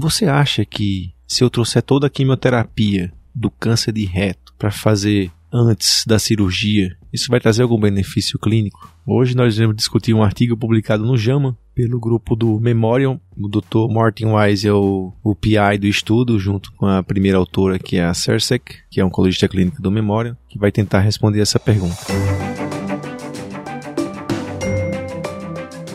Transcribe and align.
Você 0.00 0.26
acha 0.26 0.64
que 0.64 1.12
se 1.26 1.42
eu 1.42 1.50
trouxer 1.50 1.82
toda 1.82 2.06
a 2.06 2.10
quimioterapia 2.10 3.12
do 3.34 3.50
câncer 3.50 3.90
de 3.90 4.04
reto 4.04 4.54
para 4.56 4.70
fazer 4.70 5.28
antes 5.52 6.04
da 6.06 6.20
cirurgia, 6.20 6.96
isso 7.12 7.28
vai 7.28 7.40
trazer 7.40 7.64
algum 7.64 7.80
benefício 7.80 8.38
clínico? 8.38 8.94
Hoje 9.04 9.34
nós 9.34 9.58
vamos 9.58 9.74
discutir 9.74 10.14
um 10.14 10.22
artigo 10.22 10.56
publicado 10.56 11.04
no 11.04 11.16
JAMA 11.16 11.58
pelo 11.74 11.98
grupo 11.98 12.36
do 12.36 12.60
Memorial. 12.60 13.20
O 13.36 13.48
Dr. 13.48 13.92
Martin 13.92 14.26
Wise 14.26 14.68
é 14.68 14.72
o, 14.72 15.12
o 15.20 15.34
PI 15.34 15.78
do 15.80 15.88
estudo, 15.88 16.38
junto 16.38 16.70
com 16.74 16.86
a 16.86 17.02
primeira 17.02 17.36
autora, 17.36 17.76
que 17.76 17.96
é 17.96 18.04
a 18.04 18.14
Cersec, 18.14 18.76
que 18.88 19.00
é 19.00 19.04
oncologista 19.04 19.48
clínica 19.48 19.82
do 19.82 19.90
Memorial, 19.90 20.36
que 20.48 20.60
vai 20.60 20.70
tentar 20.70 21.00
responder 21.00 21.40
essa 21.40 21.58
pergunta. 21.58 21.96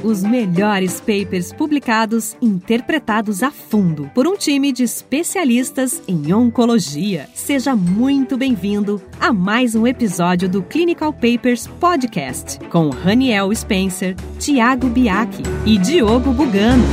Os 0.04 0.22
melhores 0.22 1.00
papers 1.00 1.54
publicados, 1.54 2.36
interpretados 2.42 3.42
a 3.42 3.50
fundo 3.50 4.12
por 4.14 4.28
um 4.28 4.36
time 4.36 4.74
de 4.74 4.84
especialistas 4.84 6.04
em 6.06 6.34
oncologia. 6.34 7.30
Seja 7.34 7.74
muito 7.74 8.36
bem-vindo 8.36 9.02
a 9.18 9.32
mais 9.32 9.76
um 9.76 9.88
episódio 9.88 10.50
do 10.50 10.62
Clinical 10.62 11.14
Papers 11.14 11.68
Podcast 11.68 12.60
com 12.70 12.90
Raniel 12.90 13.56
Spencer, 13.56 14.14
Tiago 14.38 14.90
Biaki 14.90 15.42
e 15.66 15.78
Diogo 15.78 16.34
Bugano. 16.34 16.84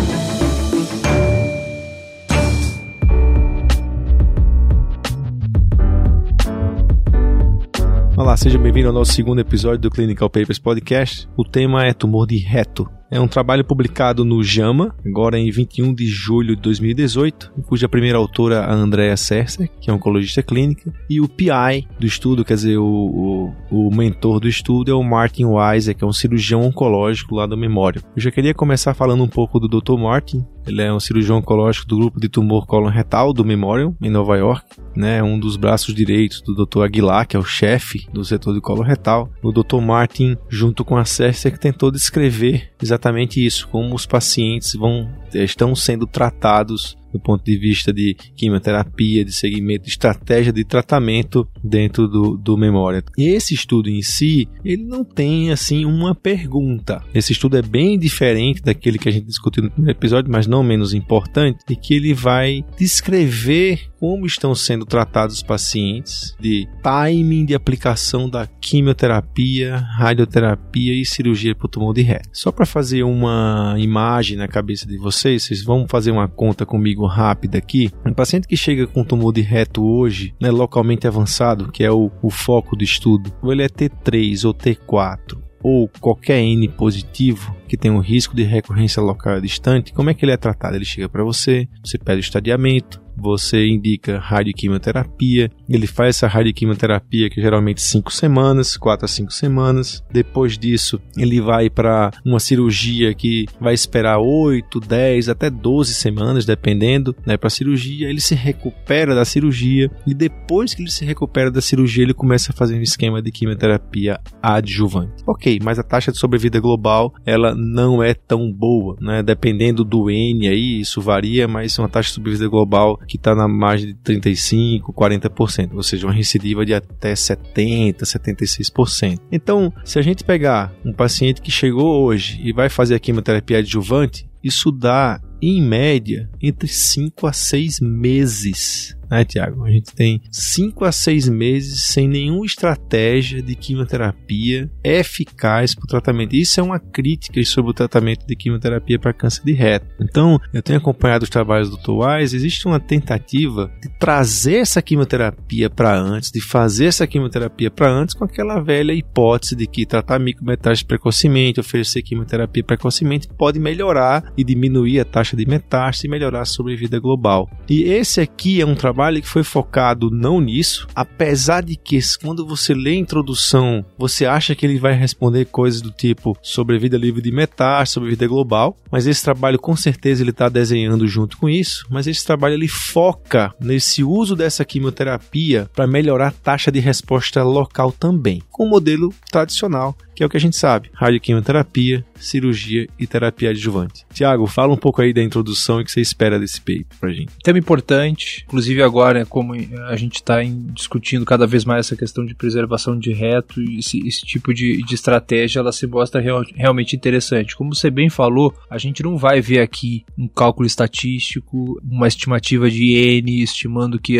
Olá, 8.17 8.37
seja 8.37 8.57
bem-vindo 8.57 8.87
ao 8.87 8.95
nosso 8.95 9.15
segundo 9.15 9.41
episódio 9.41 9.81
do 9.81 9.91
Clinical 9.91 10.31
Papers 10.31 10.61
Podcast. 10.61 11.29
O 11.37 11.43
tema 11.43 11.85
é 11.85 11.93
tumor 11.93 12.25
de 12.25 12.37
reto. 12.37 12.89
É 13.11 13.21
um 13.21 13.27
trabalho 13.27 13.65
publicado 13.65 14.25
no 14.25 14.41
JAMA, 14.41 14.95
agora 15.05 15.37
em 15.37 15.51
21 15.51 15.93
de 15.93 16.07
julho 16.07 16.55
de 16.55 16.63
2018, 16.63 17.53
cuja 17.67 17.89
primeira 17.89 18.17
autora 18.17 18.61
a 18.61 18.73
Andrea 18.73 19.17
Sercer, 19.17 19.69
que 19.81 19.91
é 19.91 19.93
oncologista 19.93 20.45
clínica, 20.45 20.95
e 21.09 21.21
o 21.21 21.29
PI 21.29 21.89
do 21.99 22.07
estudo, 22.07 22.45
quer 22.45 22.55
dizer, 22.55 22.79
o, 22.79 23.53
o, 23.69 23.89
o 23.89 23.93
mentor 23.93 24.39
do 24.39 24.47
estudo 24.47 24.93
é 24.93 24.95
o 24.95 25.03
Martin 25.03 25.45
Weiser, 25.47 25.97
que 25.97 26.05
é 26.05 26.07
um 26.07 26.13
cirurgião 26.13 26.63
oncológico 26.63 27.35
lá 27.35 27.47
do 27.47 27.57
Memória. 27.57 28.01
Eu 28.15 28.23
já 28.23 28.31
queria 28.31 28.55
começar 28.55 28.95
falando 28.95 29.25
um 29.25 29.29
pouco 29.29 29.59
do 29.59 29.67
Dr. 29.67 29.99
Martin. 29.99 30.47
Ele 30.67 30.83
é 30.83 30.93
um 30.93 31.01
cirurgião 31.01 31.39
oncológico 31.39 31.87
do 31.87 31.97
grupo 31.97 32.21
de 32.21 32.29
tumor 32.29 32.67
cólon 32.67 32.89
retal 32.89 33.33
do 33.33 33.45
Memorial, 33.45 33.95
em 34.01 34.11
Nova 34.11 34.37
York, 34.37 34.77
né, 34.95 35.23
um 35.23 35.39
dos 35.39 35.57
braços 35.57 35.95
direitos 35.95 36.43
do 36.43 36.55
Dr. 36.55 36.83
Aguilar, 36.83 37.27
que 37.27 37.37
é 37.37 37.41
o 37.41 37.45
chefe 37.45 38.07
do 38.13 38.25
setor 38.25 38.55
de 38.55 38.61
colo 38.61 38.83
retal. 38.83 39.31
O 39.43 39.53
Dr. 39.53 39.81
Martin, 39.81 40.37
junto 40.49 40.85
com 40.85 40.97
a 40.97 41.05
Cercer, 41.05 41.53
que 41.53 41.61
tentou 41.61 41.91
descrever 41.91 42.71
exatamente 42.83 43.45
isso, 43.45 43.69
como 43.69 43.95
os 43.95 44.07
pacientes 44.07 44.75
vão 44.75 45.09
estão 45.35 45.75
sendo 45.75 46.07
tratados 46.07 46.99
do 47.13 47.19
ponto 47.19 47.45
de 47.45 47.57
vista 47.57 47.93
de 47.93 48.15
quimioterapia, 48.37 49.25
de 49.25 49.33
segmento, 49.33 49.85
de 49.85 49.91
estratégia 49.91 50.53
de 50.53 50.65
tratamento 50.65 51.49
dentro 51.63 52.07
do, 52.07 52.37
do 52.37 52.57
memória. 52.57 53.03
E 53.19 53.29
esse 53.29 53.55
estudo 53.55 53.89
em 53.91 54.03
si, 54.03 54.49
ele 54.65 54.85
não 54.85 55.05
tem 55.05 55.51
assim 55.51 55.85
uma 55.85 56.15
pergunta. 56.15 57.03
Esse 57.15 57.33
estudo 57.33 57.57
é 57.57 57.63
bem 57.63 57.99
diferente 57.99 58.63
daquele 58.63 58.99
que 58.99 59.09
a 59.09 59.13
gente 59.13 59.27
discutiu 59.27 59.65
no 59.65 59.71
primeiro 59.71 59.99
episódio, 59.99 60.31
mas 60.31 60.47
não 60.47 60.63
menos 60.63 60.95
importante, 60.95 61.59
e 61.69 61.77
que 61.77 61.95
ele 61.95 62.15
vai 62.15 62.65
descrever 62.79 63.90
como 64.01 64.25
estão 64.25 64.55
sendo 64.55 64.87
tratados 64.87 65.37
os 65.37 65.43
pacientes, 65.43 66.35
de 66.41 66.67
timing 66.83 67.45
de 67.45 67.55
aplicação 67.55 68.31
da 68.31 68.47
quimioterapia, 68.47 69.77
radioterapia 69.77 70.95
e 70.95 71.05
cirurgia 71.05 71.55
para 71.55 71.67
o 71.67 71.69
tumor 71.69 71.93
de 71.93 72.01
reto. 72.01 72.31
Só 72.33 72.51
para 72.51 72.65
fazer 72.65 73.03
uma 73.03 73.75
imagem 73.79 74.39
na 74.39 74.49
cabeça 74.49 74.87
de 74.87 74.97
vocês, 74.97 75.43
vocês 75.43 75.63
vão 75.63 75.87
fazer 75.87 76.11
uma 76.11 76.27
conta 76.27 76.65
comigo 76.65 77.05
rápido 77.05 77.57
aqui. 77.57 77.93
Um 78.07 78.15
paciente 78.15 78.49
que 78.49 78.57
chega 78.57 78.87
com 78.87 79.05
tumor 79.05 79.35
de 79.35 79.43
reto 79.43 79.85
hoje, 79.85 80.35
né, 80.41 80.51
localmente 80.51 81.07
avançado, 81.07 81.71
que 81.71 81.85
é 81.85 81.91
o, 81.91 82.11
o 82.23 82.31
foco 82.31 82.75
do 82.75 82.83
estudo, 82.83 83.31
ou 83.43 83.53
ele 83.53 83.63
é 83.63 83.69
T3 83.69 84.47
ou 84.47 84.55
T4, 84.55 85.39
ou 85.63 85.91
qualquer 86.01 86.41
N 86.41 86.69
positivo 86.69 87.55
que 87.69 87.77
tem 87.77 87.91
um 87.91 88.01
risco 88.01 88.35
de 88.35 88.43
recorrência 88.43 89.03
local 89.03 89.41
distante, 89.41 89.93
como 89.93 90.11
é 90.11 90.15
que 90.15 90.25
ele 90.25 90.33
é 90.33 90.37
tratado? 90.37 90.75
Ele 90.75 90.85
chega 90.85 91.09
para 91.09 91.23
você, 91.23 91.69
você 91.85 91.99
pede 91.99 92.19
o 92.19 92.21
estadiamento, 92.21 93.01
você 93.21 93.67
indica 93.67 94.19
radioquimioterapia, 94.19 95.51
ele 95.77 95.87
faz 95.87 96.17
essa 96.17 96.27
radioquimioterapia 96.27 97.31
que 97.31 97.41
é 97.41 97.43
geralmente 97.43 97.81
5 97.81 98.13
semanas, 98.13 98.77
4 98.77 99.05
a 99.05 99.09
5 99.09 99.33
semanas. 99.33 100.05
Depois 100.13 100.59
disso, 100.59 101.01
ele 101.17 101.41
vai 101.41 101.71
para 101.71 102.11
uma 102.25 102.41
cirurgia 102.41 103.15
que 103.15 103.47
vai 103.61 103.75
esperar 103.75 104.19
8, 104.19 104.81
10 104.81 105.29
até 105.29 105.49
12 105.49 105.95
semanas, 105.95 106.45
dependendo, 106.45 107.15
né, 107.25 107.37
para 107.37 107.49
a 107.49 107.51
cirurgia. 107.51 108.09
Ele 108.09 108.21
se 108.21 108.35
recupera 108.35 109.15
da 109.15 109.25
cirurgia 109.25 109.91
e 110.07 110.15
depois 110.15 110.75
que 110.75 110.83
ele 110.83 110.91
se 110.91 111.05
recupera 111.05 111.51
da 111.51 111.61
cirurgia, 111.61 112.03
ele 112.03 112.15
começa 112.15 112.53
a 112.53 112.55
fazer 112.55 112.77
um 112.77 112.83
esquema 112.83 113.23
de 113.23 113.31
quimioterapia 113.31 114.19
adjuvante. 114.43 115.23
OK, 115.27 115.59
mas 115.63 115.79
a 115.79 115.83
taxa 115.83 116.11
de 116.11 116.19
sobrevida 116.19 116.59
global, 116.61 117.15
ela 117.25 117.55
não 117.55 118.03
é 118.03 118.15
tão 118.15 118.53
boa, 118.53 118.97
né? 119.01 119.23
Dependendo 119.23 119.85
do 119.85 120.11
N 120.11 120.49
aí, 120.49 120.81
isso 120.81 121.01
varia, 121.01 121.47
mas 121.47 121.79
uma 121.79 121.89
taxa 121.89 122.09
de 122.09 122.15
sobrevida 122.15 122.49
global 122.49 122.99
que 123.07 123.17
está 123.17 123.35
na 123.35 123.47
margem 123.47 123.89
de 123.89 123.95
35, 123.95 124.93
40%, 124.93 125.60
ou 125.73 125.83
seja, 125.83 126.07
uma 126.07 126.13
recidiva 126.13 126.65
de 126.65 126.75
até 126.75 127.15
70, 127.15 128.05
76%. 128.05 129.19
Então, 129.33 129.73
se 129.85 129.99
a 129.99 130.03
gente 130.03 130.25
pegar 130.25 130.73
um 130.85 130.93
paciente 130.93 131.41
que 131.41 131.51
chegou 131.51 132.05
hoje 132.05 132.41
e 132.43 132.53
vai 132.53 132.69
fazer 132.69 132.95
a 132.95 133.01
quimioterapia 133.01 133.59
adjuvante, 133.59 134.29
isso 134.43 134.71
dá, 134.71 135.21
em 135.41 135.63
média, 135.63 136.29
entre 136.41 136.69
5 136.69 137.27
a 137.27 137.33
6 137.33 137.81
meses 137.81 138.97
né, 139.11 139.25
Tiago? 139.25 139.65
A 139.65 139.71
gente 139.71 139.95
tem 139.95 140.21
5 140.31 140.85
a 140.85 140.93
6 140.93 141.29
meses 141.29 141.85
sem 141.85 142.09
nenhuma 142.09 142.47
estratégia 142.47 143.43
de 143.43 143.55
quimioterapia 143.55 144.71
eficaz 144.85 145.75
para 145.75 145.85
o 145.85 145.89
tratamento. 145.89 146.35
Isso 146.35 146.61
é 146.61 146.63
uma 146.63 146.79
crítica 146.79 147.43
sobre 147.45 147.71
o 147.71 147.75
tratamento 147.75 148.27
de 148.27 148.37
quimioterapia 148.37 148.99
para 148.99 149.13
câncer 149.13 149.45
de 149.45 149.53
reto. 149.53 149.87
Então, 150.01 150.39
eu 150.53 150.63
tenho 150.63 150.79
acompanhado 150.79 151.25
os 151.25 151.31
trabalhos 151.31 151.71
do 151.71 151.77
Dr. 151.77 151.91
Wise, 151.91 152.37
existe 152.37 152.67
uma 152.67 152.79
tentativa 152.79 153.71
de 153.83 153.89
trazer 153.99 154.57
essa 154.57 154.83
quimioterapia 154.83 155.69
para 155.69 155.99
antes, 155.99 156.31
de 156.31 156.41
fazer 156.41 156.87
essa 156.87 157.07
quimioterapia 157.07 157.71
para 157.71 157.91
antes 157.91 158.15
com 158.15 158.25
aquela 158.25 158.61
velha 158.61 158.93
hipótese 158.93 159.57
de 159.57 159.67
que 159.67 159.87
tratar 159.87 160.19
micrometástase 160.19 160.85
precocemente, 160.85 161.61
oferecer 161.61 162.03
quimioterapia 162.03 162.63
precocemente 162.63 163.29
pode 163.29 163.59
melhorar 163.59 164.33
e 164.37 164.45
diminuir 164.45 165.01
a 165.01 165.05
taxa 165.05 165.37
de 165.37 165.47
metástase 165.47 166.07
e 166.07 166.11
melhorar 166.11 166.43
a 166.43 166.45
sobrevida 166.45 166.99
global. 166.99 167.49
E 167.69 167.83
esse 167.85 168.21
aqui 168.21 168.61
é 168.61 168.67
um 168.67 168.75
trabalho 168.75 169.00
trabalho 169.01 169.23
que 169.23 169.29
foi 169.29 169.43
focado 169.43 170.11
não 170.11 170.43
nisso, 170.43 170.87
apesar 170.95 171.63
de 171.63 171.75
que 171.75 171.99
quando 172.23 172.47
você 172.47 172.75
lê 172.75 172.91
a 172.91 172.97
introdução, 172.97 173.83
você 173.97 174.27
acha 174.27 174.55
que 174.55 174.67
ele 174.67 174.79
vai 174.79 174.93
responder 174.93 175.47
coisas 175.47 175.81
do 175.81 175.91
tipo 175.91 176.37
sobre 176.43 176.79
vida 176.79 176.99
livre 176.99 177.23
de 177.23 177.33
metástase, 177.33 177.93
sobre 177.93 178.11
vida 178.11 178.27
global, 178.27 178.77
mas 178.93 179.07
esse 179.07 179.25
trabalho 179.25 179.59
com 179.59 179.75
certeza 179.75 180.23
ele 180.23 180.33
está 180.33 180.51
desenhando 180.51 181.09
junto 181.09 181.39
com 181.39 181.49
isso, 181.49 181.87
mas 181.89 182.07
esse 182.07 182.27
trabalho 182.27 182.55
ele 182.55 182.69
foca 182.69 183.55
nesse 183.59 184.05
uso 184.05 184.37
dessa 184.37 184.67
quimioterapia 184.67 185.71
para 185.75 185.87
melhorar 185.87 186.29
a 186.29 186.33
taxa 186.33 186.71
de 186.71 186.79
resposta 186.79 187.43
local 187.43 187.91
também, 187.93 188.43
com 188.51 188.65
o 188.67 188.69
modelo 188.69 189.15
tradicional 189.31 189.97
que 190.21 190.25
é 190.25 190.27
o 190.27 190.29
que 190.29 190.37
a 190.37 190.41
gente 190.41 190.57
sabe: 190.57 190.91
radioquimioterapia, 190.93 192.05
cirurgia 192.15 192.87
e 192.99 193.07
terapia 193.07 193.51
adjuvante. 193.51 194.05
Tiago, 194.13 194.47
fala 194.47 194.75
um 194.75 194.77
pouco 194.77 195.01
aí 195.01 195.15
da 195.15 195.23
introdução 195.23 195.79
e 195.79 195.83
o 195.83 195.85
que 195.87 195.91
você 195.91 196.03
espera 196.03 196.39
desse 196.39 196.61
paper 196.61 196.85
pra 197.01 197.11
gente. 197.11 197.33
Tema 197.43 197.59
importante, 197.59 198.45
inclusive 198.47 198.83
agora, 198.91 199.25
como 199.25 199.55
a 199.87 199.97
gente 199.97 200.17
está 200.17 200.43
discutindo 200.75 201.25
cada 201.25 201.47
vez 201.47 201.65
mais 201.65 201.87
essa 201.87 201.97
questão 201.97 202.27
de 202.27 202.35
preservação 202.35 202.99
de 202.99 203.13
reto 203.13 203.61
esse, 203.79 204.07
esse 204.07 204.23
tipo 204.27 204.53
de, 204.53 204.83
de, 204.83 204.95
estratégia, 204.95 205.61
ela 205.61 205.73
se 205.73 205.87
mostra 205.87 206.21
real, 206.21 206.43
realmente 206.55 206.97
interessante. 206.97 207.57
Como 207.57 207.75
você 207.75 207.91
bem 207.91 208.11
falou, 208.11 208.53
a 208.69 208.79
gente 208.79 209.03
não 209.03 209.17
vai 209.17 209.41
ver 209.41 209.61
aqui 209.61 210.05
um 210.19 210.27
cálculo 210.27 210.67
estatístico, 210.67 211.81
uma 211.83 212.09
estimativa 212.09 212.69
de 212.69 212.93
N, 212.95 213.43
estimando 213.43 214.01
que 214.01 214.19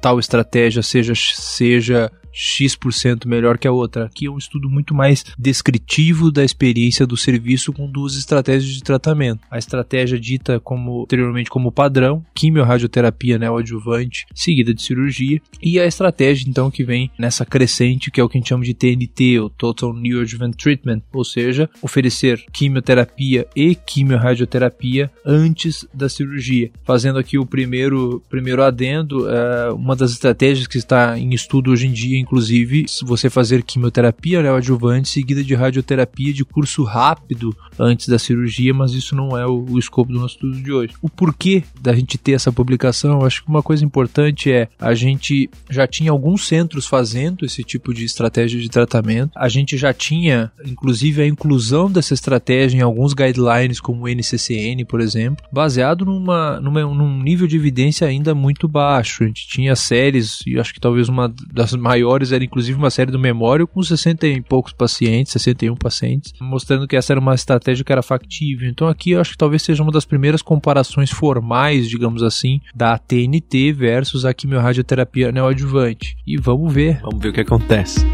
tal 0.00 0.18
estratégia 0.18 0.82
seja, 0.82 1.12
seja 1.14 2.10
X% 2.38 3.26
melhor 3.26 3.58
que 3.58 3.66
a 3.66 3.72
outra. 3.72 4.04
Aqui 4.04 4.26
é 4.26 4.30
um 4.30 4.38
estudo 4.38 4.70
muito 4.70 4.94
mais 4.94 5.24
descritivo 5.36 6.30
da 6.30 6.44
experiência 6.44 7.04
do 7.04 7.16
serviço 7.16 7.72
com 7.72 7.90
duas 7.90 8.14
estratégias 8.16 8.72
de 8.72 8.82
tratamento. 8.82 9.40
A 9.50 9.58
estratégia 9.58 10.20
dita 10.20 10.60
como 10.60 11.02
anteriormente 11.02 11.50
como 11.50 11.72
padrão, 11.72 12.24
quimiorradioterapia 12.34 13.38
neoadjuvante, 13.38 14.24
seguida 14.32 14.72
de 14.72 14.82
cirurgia, 14.82 15.40
e 15.60 15.80
a 15.80 15.86
estratégia 15.86 16.48
então 16.48 16.70
que 16.70 16.84
vem 16.84 17.10
nessa 17.18 17.44
crescente, 17.44 18.10
que 18.10 18.20
é 18.20 18.24
o 18.24 18.28
que 18.28 18.38
a 18.38 18.40
gente 18.40 18.50
chama 18.50 18.64
de 18.64 18.74
TNT, 18.74 19.40
o 19.40 19.50
Total 19.50 19.92
Neoadjuvant 19.92 20.54
Treatment, 20.54 21.02
ou 21.12 21.24
seja, 21.24 21.68
oferecer 21.82 22.44
quimioterapia 22.52 23.48
e 23.56 23.74
quimiorradioterapia 23.74 25.10
antes 25.26 25.86
da 25.92 26.08
cirurgia. 26.08 26.70
Fazendo 26.84 27.18
aqui 27.18 27.36
o 27.36 27.46
primeiro 27.46 28.22
primeiro 28.28 28.62
adendo, 28.62 29.28
é 29.28 29.72
uma 29.72 29.96
das 29.96 30.12
estratégias 30.12 30.66
que 30.66 30.78
está 30.78 31.18
em 31.18 31.34
estudo 31.34 31.72
hoje 31.72 31.86
em 31.86 31.92
dia, 31.92 32.18
inclusive, 32.28 32.84
você 33.02 33.30
fazer 33.30 33.62
quimioterapia 33.62 34.42
neoadjuvante 34.42 35.08
seguida 35.08 35.42
de 35.42 35.54
radioterapia 35.54 36.32
de 36.32 36.44
curso 36.44 36.84
rápido 36.84 37.56
antes 37.78 38.06
da 38.06 38.18
cirurgia, 38.18 38.74
mas 38.74 38.92
isso 38.92 39.16
não 39.16 39.36
é 39.36 39.46
o, 39.46 39.64
o 39.70 39.78
escopo 39.78 40.12
do 40.12 40.20
nosso 40.20 40.34
estudo 40.34 40.60
de 40.60 40.70
hoje. 40.70 40.92
O 41.00 41.08
porquê 41.08 41.64
da 41.80 41.94
gente 41.94 42.18
ter 42.18 42.32
essa 42.32 42.52
publicação, 42.52 43.24
acho 43.24 43.42
que 43.42 43.48
uma 43.48 43.62
coisa 43.62 43.82
importante 43.82 44.52
é 44.52 44.68
a 44.78 44.94
gente 44.94 45.48
já 45.70 45.86
tinha 45.86 46.10
alguns 46.10 46.46
centros 46.46 46.86
fazendo 46.86 47.46
esse 47.46 47.64
tipo 47.64 47.94
de 47.94 48.04
estratégia 48.04 48.60
de 48.60 48.68
tratamento, 48.68 49.30
a 49.34 49.48
gente 49.48 49.78
já 49.78 49.94
tinha, 49.94 50.52
inclusive, 50.66 51.22
a 51.22 51.26
inclusão 51.26 51.90
dessa 51.90 52.12
estratégia 52.12 52.78
em 52.78 52.82
alguns 52.82 53.14
guidelines, 53.14 53.80
como 53.80 54.04
o 54.04 54.08
NCCN, 54.08 54.84
por 54.84 55.00
exemplo, 55.00 55.44
baseado 55.50 56.04
numa, 56.04 56.60
numa, 56.60 56.82
num 56.82 57.22
nível 57.22 57.46
de 57.46 57.56
evidência 57.56 58.06
ainda 58.06 58.34
muito 58.34 58.68
baixo. 58.68 59.24
A 59.24 59.26
gente 59.26 59.48
tinha 59.48 59.74
séries, 59.74 60.40
e 60.46 60.58
acho 60.58 60.74
que 60.74 60.80
talvez 60.80 61.08
uma 61.08 61.32
das 61.52 61.72
maiores 61.72 62.07
era 62.32 62.44
inclusive 62.44 62.78
uma 62.78 62.90
série 62.90 63.10
do 63.10 63.18
Memório 63.18 63.66
com 63.66 63.82
60 63.82 64.26
e 64.26 64.40
poucos 64.40 64.72
pacientes, 64.72 65.32
61 65.32 65.76
pacientes, 65.76 66.32
mostrando 66.40 66.86
que 66.86 66.96
essa 66.96 67.12
era 67.12 67.20
uma 67.20 67.34
estratégia 67.34 67.84
que 67.84 67.92
era 67.92 68.02
factível. 68.02 68.68
Então 68.68 68.88
aqui 68.88 69.12
eu 69.12 69.20
acho 69.20 69.32
que 69.32 69.38
talvez 69.38 69.62
seja 69.62 69.82
uma 69.82 69.92
das 69.92 70.04
primeiras 70.04 70.42
comparações 70.42 71.10
formais, 71.10 71.88
digamos 71.88 72.22
assim, 72.22 72.60
da 72.74 72.98
TNT 72.98 73.72
versus 73.72 74.24
a 74.24 74.34
quimiorradioterapia 74.34 75.32
neoadjuvante. 75.32 76.16
E 76.26 76.36
vamos 76.36 76.72
ver. 76.72 77.00
Vamos 77.02 77.20
ver 77.20 77.28
o 77.28 77.32
que 77.32 77.40
acontece. 77.40 78.04